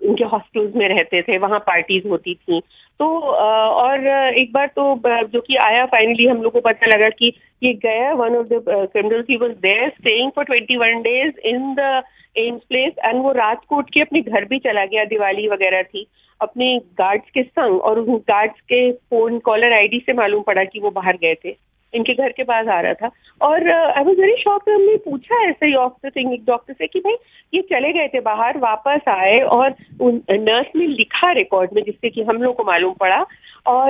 उनके 0.02 0.24
हॉस्टल्स 0.24 0.76
में 0.76 0.88
रहते 0.90 1.22
थे, 1.22 1.38
वहाँ 1.38 1.60
पार्टीज़ 1.60 2.08
होती 2.08 2.34
थी। 2.36 2.60
तो 3.00 3.20
और 3.20 4.08
एक 4.38 4.52
बार 4.54 4.68
तो 4.68 4.84
जो 5.08 5.42
कि 5.42 5.56
आया 5.56 5.86
फाइनली 5.86 6.26
हम 6.28 6.42
लोग 6.42 6.54
को 6.54 6.62
पता 6.62 6.88
लगा 6.88 7.10
कि 7.10 7.34
ये 7.64 7.74
गया 7.74 8.12
one 8.14 8.36
of 8.36 8.48
the 8.48 8.64
criminals 8.70 9.26
he 9.30 9.36
was 9.38 9.52
there 9.52 9.90
staying 9.90 10.32
for 10.32 10.46
21 10.46 11.02
days 11.02 11.40
in 11.46 11.74
the 11.74 12.04
AIIMS 12.38 12.62
place 12.70 12.94
and 13.06 13.22
वो 13.22 13.32
रात 13.32 13.62
को 13.70 13.78
उठ 13.78 13.90
के 13.90 14.02
अपने 14.02 14.22
घर 14.22 14.46
भी 14.46 14.60
चला 14.60 14.86
गया, 14.86 15.06
दिवाली 15.06 15.48
वगैरह 15.48 15.84
थी। 15.84 16.06
अपने 16.42 16.78
गार्ड्स 16.98 17.30
के 17.30 17.44
संग 17.44 17.82
और 17.82 18.00
उन 18.00 18.18
गार्ड्स 18.18 18.62
के 18.62 18.92
फ़ोन 18.92 19.40
कॉलर 19.40 19.74
आईडी 19.74 20.00
से 20.06 20.14
मालूम 20.14 20.44
पड़ा 20.44 20.64
कि 20.64 20.80
वो 20.80 20.92
बाहर 20.92 21.18
गए 21.18 21.36
थे। 21.46 21.56
इनके 21.94 22.14
घर 22.14 22.32
के 22.32 22.44
पास 22.44 22.68
आ 22.68 22.80
रहा 22.82 22.94
था। 22.94 23.10
और 23.42 23.70
आई 23.72 24.04
वॉज़ 24.04 24.20
वेरी 24.22 24.36
शॉक 24.42 24.70
हमने 24.70 24.96
पूछा 24.98 25.44
ऐसे 25.50 25.66
ही 25.66 25.74
ऑफ़ 25.76 26.08
द 26.08 26.12
थिंग 26.16 26.34
एक 26.34 26.46
डॉक्टर 26.46 26.74
से 26.74 26.88
कि 26.88 27.00
भाई, 27.00 27.16
ये 27.54 27.62
चले 27.62 27.92
गए 27.94 28.08
थे 28.08 28.20
बाहर, 28.20 28.58
वापस 28.58 29.10
आए 29.10 29.40
और 29.40 29.74
उन 30.02 30.22
नर्स 30.32 30.68
ने 30.76 30.88
लिखा 30.88 31.32
रिकॉर्ड 31.32 31.70
में 31.74 31.84
जिससे 31.84 32.10
कि 32.10 32.24
हम 32.24 32.42
लोग 32.42 32.56
को 32.56 32.64
मालूम 32.64 32.94
पड़ा। 32.94 33.26
और 33.68 33.90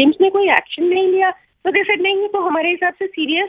एम्स 0.00 0.16
ने 0.20 0.30
कोई 0.30 0.48
एक्शन 0.50 0.84
नहीं 0.84 1.08
लिया। 1.08 1.30
तो 1.64 1.70
जैसे 1.70 1.96
नहीं 1.96 2.28
तो 2.28 2.40
हमारे 2.40 2.70
हिसाब 2.70 2.94
से 2.98 3.06
सीरियस 3.06 3.48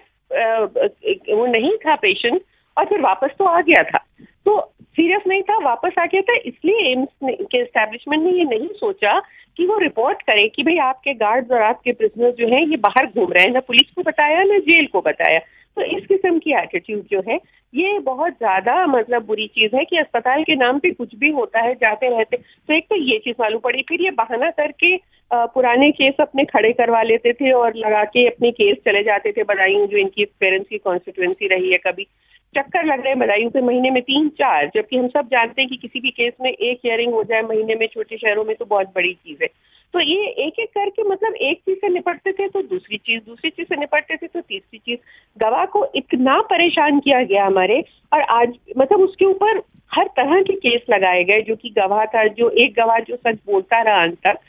वो 1.30 1.46
नहीं 1.46 1.72
था 1.78 1.96
पेशेंट 1.96 2.42
और 2.78 2.86
फिर 2.86 3.02
वापस 3.02 3.36
तो 3.40 3.46
आ 3.46 3.60
गया 3.62 3.84
था। 3.84 4.04
तो 4.46 4.60
सीरियस 4.98 5.22
नहीं 5.28 5.42
था, 5.42 5.58
वापस 5.64 5.94
आ 6.00 6.06
गया 6.06 6.22
था, 6.22 6.36
इसलिए 6.36 6.92
एम्स 6.92 7.08
के 7.24 7.58
एस्टेब्लिशमेंट 7.58 8.24
ने 8.24 8.32
ये 8.32 8.44
नहीं 8.46 8.68
सोचा 8.76 9.20
कि 9.58 9.66
वो 9.66 9.78
रिपोर्ट 9.80 10.22
करे 10.22 10.48
कि 10.50 10.64
भाई 10.64 10.78
आपके 10.84 11.14
गार्ड्स 11.16 11.52
और 11.52 11.62
आपके 11.62 11.92
प्रिजनर 11.94 12.32
जो 12.32 12.48
हैं, 12.48 12.62
ये 12.62 12.78
बाहर 12.78 13.06
घूम 13.08 13.32
रहे 13.32 13.44
हैं। 13.44 13.54
ना 13.54 13.60
पुलिस 13.62 13.92
को 13.92 14.02
बताया, 14.04 14.44
ना 14.44 14.58
जेल 14.62 14.88
को 14.94 15.02
बताया। 15.02 15.40
तो 15.78 15.82
इस 15.98 16.06
किस्म 16.08 16.38
की 16.40 16.52
एटीट्यूड 16.54 17.04
जो 17.12 17.22
है, 17.28 17.36
ये 17.74 17.98
बहुत 18.02 18.34
ज़्यादा 18.34 18.86
मतलब 18.88 19.26
बुरी 19.26 19.48
चीज़ 19.48 19.76
है 19.76 19.84
कि 19.86 19.98
अस्पताल 19.98 20.44
के 20.44 20.56
नाम 20.56 20.80
पे 20.80 20.92
कुछ 20.92 21.16
भी 21.16 21.32
होता 21.32 21.62
है, 21.62 21.74
जाते 21.76 22.10
रहते। 22.10 22.38
तो 22.38 22.74
एक 22.74 22.86
तो 22.90 22.96
ये 22.96 23.18
चीज़ 23.20 23.36
मालूम 23.40 23.60
पड़ी, 23.60 23.82
फिर 23.90 24.02
ये 24.02 24.12
बहाना 24.14 24.50
करके 24.52 24.96
पुराने 25.32 25.90
केस 25.92 26.16
अपने 26.20 26.44
खड़े 26.46 26.72
करवा 26.74 27.02
लेते 27.04 27.34
थे 27.34 27.52
और 27.54 27.76
लगा 27.76 28.04
के 28.06 28.26
अपने 28.28 28.52
केस 28.52 28.78
चले 28.86 29.02
जाते 29.04 29.32
थे 29.32 29.44
बदायूं 29.44 29.86
जो 29.88 29.98
इनकी 29.98 30.26
पेरेंट्स 30.40 30.70
की 30.70 30.78
कॉन्स्टिट्युएंसी 30.78 31.48
रही 31.48 31.72
है 31.72 31.78
कभी। 31.78 32.08
चक्कर 32.58 32.86
लग 32.86 33.00
रहे 33.00 33.10
हैं 33.10 33.20
बदायूं 33.20 33.50
के 33.50 33.62
महीने 33.62 33.90
में 33.92 34.02
तीन 34.04 34.28
चार, 34.40 34.66
जबकि 34.76 34.98
हम 34.98 35.08
सब 35.10 35.28
जानते 35.28 35.62
हैं 35.62 35.70
कि 35.70 35.78
किसी 35.78 36.00
भी 36.00 36.12
केस 36.12 36.34
में 36.42 36.52
एक 36.52 36.80
हियरिंग 36.86 37.14
हो 37.14 37.24
जाए 37.24 37.42
महीने 37.44 37.76
में 37.76 37.88
छोटे 37.88 38.18
शहरों 38.18 38.46
में 38.46 38.56
तो 38.56 38.66
बहुत 38.66 38.88
बड़ी 38.96 39.14
चीज़ 39.14 39.44
है। 39.44 39.50
तो 39.94 40.00
ये 40.02 40.26
एक 40.46 40.60
एक 40.60 40.70
करके 40.70 41.04
मतलब 41.04 41.36
एक 41.42 41.60
चीज़ 41.60 41.78
से 41.78 41.90
निपटते 41.90 42.32
थे 42.32 42.48
तो 42.48 42.62
दूसरी 42.64 42.98
चीज़ 42.98 43.22
दूसरी 43.26 43.50
चीज़ 43.50 43.68
से 43.68 43.76
निपटते 43.76 44.16
थे 44.16 44.28
तो 44.28 44.42
तीसरी 44.42 44.78
चीज़। 44.80 45.00
गवाह 45.38 45.66
को 45.68 45.86
इतना 45.96 46.40
परेशान 46.50 47.00
किया 47.00 47.24
गया 47.24 47.46
हमारे 47.46 47.84
और 48.14 48.22
आज 48.22 48.54
मतलब 48.78 49.02
उसके 49.02 49.26
ऊपर 49.26 49.62
हर 49.92 50.08
तरह 50.18 50.42
के 50.42 50.54
केस 50.58 50.82
लगाए 50.90 51.24
गए 51.24 51.42
जो 51.42 51.56
कि 51.56 51.70
गवाह 51.78 52.06
था, 52.06 52.26
जो 52.26 52.50
एक 52.50 52.74
गवाह 52.76 53.00
जो 53.00 53.16
सच 53.18 53.40
बोलता 53.46 53.82
रहा 53.82 54.04
अंत 54.04 54.18
तक। 54.26 54.40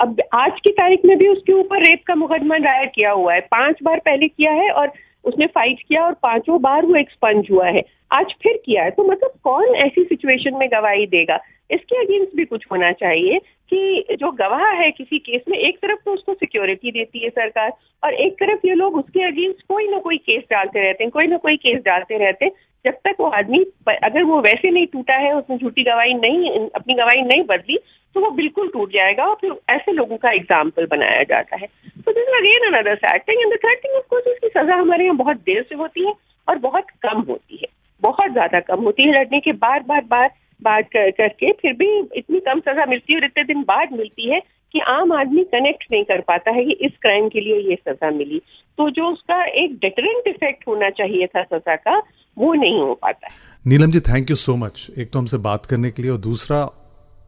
अब 0.00 0.20
आज 0.34 0.60
की 0.60 0.70
तारीख 0.72 1.04
में 1.04 1.16
भी 1.18 1.28
उसके 1.28 1.52
ऊपर 1.52 1.82
रेप 1.82 2.02
का 2.06 2.14
मुकदमा 2.14 2.58
दायर 2.60 2.86
किया 2.86 3.10
हुआ 3.12 3.34
है। 3.34 3.40
पाँच 3.50 3.82
बार 3.82 3.98
पहले 4.00 4.28
किया 4.28 4.52
है 4.52 4.70
और 4.70 4.92
उसने 5.26 5.46
फाइट 5.46 5.80
किया 5.88 6.04
और 6.04 6.14
पाँचों 6.22 6.60
बार 6.62 6.86
वो 6.86 6.96
एक्सपंज 6.96 7.48
हुआ 7.50 7.66
है। 7.68 7.82
आज 8.12 8.34
फिर 8.42 8.60
किया 8.64 8.82
है 8.84 8.90
तो 8.90 9.04
मतलब 9.04 9.32
कौन 9.44 9.74
ऐसी 9.76 10.04
सिचुएशन 10.04 10.56
में 10.56 10.68
गवाही 10.68 11.06
देगा? 11.06 11.38
इसके 11.70 12.00
अगेंस्ट 12.00 12.36
भी 12.36 12.44
कुछ 12.44 12.64
होना 12.72 12.90
चाहिए 12.92 13.38
कि 13.70 14.16
जो 14.20 14.30
गवाह 14.32 14.68
है 14.72 14.90
किसी 14.90 15.18
केस 15.18 15.42
में, 15.48 15.56
एक 15.58 15.78
तरफ़ 15.78 15.98
तो 16.04 16.12
उसको 16.12 16.34
सिक्योरिटी 16.34 16.90
देती 16.90 17.18
है 17.18 17.30
सरकार 17.30 17.72
और 18.02 18.14
एक 18.14 18.34
तरफ़ 18.34 18.66
ये 18.66 18.74
लोग 18.74 18.96
उसके 18.96 19.22
अगेंस्ट 19.22 19.66
कोई 19.68 19.88
ना 19.88 19.98
कोई 19.98 20.16
केस 20.18 20.42
डालते 20.50 20.82
रहते 20.82 21.04
हैं, 21.04 21.10
कोई 21.10 21.26
ना 21.26 21.36
कोई 21.36 21.56
केस 21.56 21.80
डालते 21.84 22.18
रहते 22.18 22.44
हैं। 22.44 22.52
जब 22.84 22.98
तक 23.04 23.16
वो 23.20 23.26
आदमी 23.28 23.64
अगर 23.88 24.22
वो 24.22 24.40
वैसे 24.40 24.70
नहीं 24.70 24.86
टूटा 24.86 25.14
है, 25.14 25.32
उसने 25.34 25.56
झूठी 25.56 25.82
गवाही 25.82 26.14
नहीं, 26.14 26.68
अपनी 26.70 26.94
गवाही 26.94 27.22
नहीं 27.22 27.42
बदली 27.42 27.78
तो 28.16 28.20
वो 28.20 28.30
बिल्कुल 28.32 28.68
टूट 28.72 28.92
जाएगा 28.92 29.24
और 29.24 29.34
फिर 29.40 29.50
ऐसे 29.70 29.92
लोगों 29.92 30.16
का 30.16 30.30
एग्ज़ाम्पल 30.32 30.86
बनाया 30.90 31.22
जाता 31.30 31.56
है। 31.56 31.66
तो 32.04 32.12
this 32.12 32.28
again 32.36 32.66
another 32.66 32.94
sad 32.96 33.22
thing 33.22 33.40
and 33.40 33.52
the 33.52 33.58
third 33.64 33.78
thing 33.78 33.96
of 33.96 34.04
course 34.10 34.26
उसकी 34.26 34.48
सजा 34.50 34.76
हमारे 34.76 35.04
यहाँ 35.04 35.16
बहुत 35.16 35.36
देर 35.46 35.62
से 35.68 35.74
होती 35.76 36.06
है 36.06 36.12
और 36.48 36.58
बहुत 36.60 36.86
कम 37.02 37.20
होती 37.28 37.56
है। 37.56 37.68
बहुत 38.02 38.32
ज़्यादा 38.32 38.60
कम 38.62 38.84
होती 38.84 39.02
है। 39.02 39.12
लड़ने 39.12 39.40
के 39.40 39.52
बार 39.64 39.82
बार 39.82 40.04
बार 40.10 40.30
बात 40.62 40.88
कर 40.92 41.10
करके 41.12 41.52
फिर 41.54 41.72
भी 41.74 41.88
इतनी 42.16 42.40
कम 42.40 42.60
सजा 42.62 42.86
मिलती 42.86 43.12
है 43.12 43.18
और 43.18 43.24
इतने 43.24 43.44
दिन 43.44 43.62
बाद 43.64 43.92
मिलती 43.92 44.30
है 44.30 44.40
कि 44.74 44.80
आम 44.88 45.12
आदमी 45.14 45.44
कनेक्ट 45.52 45.84
नहीं 45.92 46.04
कर 46.04 46.20
पाता 46.28 46.50
है 46.52 46.64
कि 46.64 46.78
इस 46.86 46.92
क्राइम 47.02 47.28
के 47.28 47.40
लिए 47.40 47.58
ये 47.68 47.76
सजा 47.78 48.10
मिली। 48.12 48.40
तो 48.78 48.88
जो 48.92 49.10
उसका 49.10 49.42
एक 49.64 49.76
डेटरेंट 49.82 50.28
इफ़ेक्ट 50.28 50.66
होना 50.68 50.90
चाहिए 50.92 51.26
था 51.26 51.42
सजा 51.44 51.76
का, 51.76 51.98
वो 52.36 52.54
नहीं 52.54 52.80
हो 52.80 52.94
पाता 53.02 53.28
Neelam 53.64 53.90
ji 53.90 54.00
thank 54.08 54.30
you 54.30 54.36
so 54.38 54.56
much 54.56 54.86
एक 54.98 55.12
तो 55.12 55.18
हमसे 55.18 55.38
बात 55.44 55.66
करने 55.66 55.90
के 55.90 56.02
लिए 56.02 56.10
और 56.10 56.18
दूसरा 56.22 56.64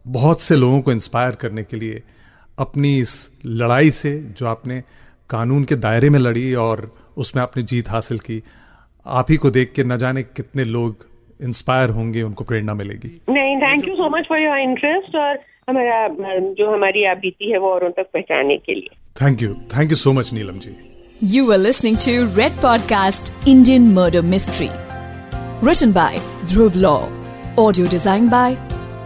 बहुत 0.09 0.41
से 0.41 0.57
लोगों 0.57 0.81
को 0.81 0.93
इंस्पायर 0.93 1.33
करने 1.33 1.63
के 1.63 1.77
लिए 1.77 2.03
अपनी 2.59 2.99
इस 2.99 3.31
लड़ाई 3.47 3.91
से 3.91 4.19
जो 4.19 4.47
आपने 4.47 4.81
कानून 5.31 5.65
के 5.65 5.77
दायरे 5.77 6.11
में 6.11 6.19
लड़ी 6.19 6.55
और 6.55 6.95
उसमें 7.17 7.43
आपने 7.43 7.63
जीत 7.63 7.91
हासिल 7.91 8.19
की 8.19 8.43
आप 9.07 9.27
ही 9.31 9.37
को 9.37 9.51
देख 9.51 9.73
के 9.73 9.85
न 9.85 9.97
जाने 9.97 10.23
कितने 10.23 10.65
लोग 10.65 11.07
इंस्पायर 11.43 11.91
होंगे 11.91 12.23
उनको 12.23 12.45
प्रेरणा 12.45 12.75
मिलेगी। 12.75 13.21
नहीं 13.29 13.57
thank 13.57 13.89
you 13.89 13.95
so 13.95 14.19
much 14.19 14.27
for 14.29 14.39
your 14.39 14.59
interest 14.59 15.17
और 15.17 15.39
हमारा 15.69 16.09
जो 16.39 16.75
हमारी 16.75 17.05
आप 17.05 17.17
बीती 17.17 17.51
है 17.51 17.59
वो 17.59 17.73
औरों 17.73 17.91
तक 17.91 18.11
पहुँचाने 18.13 18.57
के 18.57 18.75
लिए। 18.75 18.97
Thank 19.23 19.43
you 19.43 19.55
thank 19.77 19.91
you 19.91 19.97
so 19.97 20.13
much 20.13 20.33
Neelam 20.33 20.59
ji 20.59 20.77
you 21.23 21.53
are 21.53 21.59
listening 21.59 21.97
to 21.97 22.37
red 22.37 22.53
podcast 22.53 23.49
Indian 23.49 23.93
murder 23.93 24.23
mystery 24.23 24.69
Written 25.65 25.93
by 25.95 26.19
Dhruv 26.47 26.77
Law. 26.83 26.99
Audio 27.59 27.87
designed 27.87 28.31
by 28.31 28.78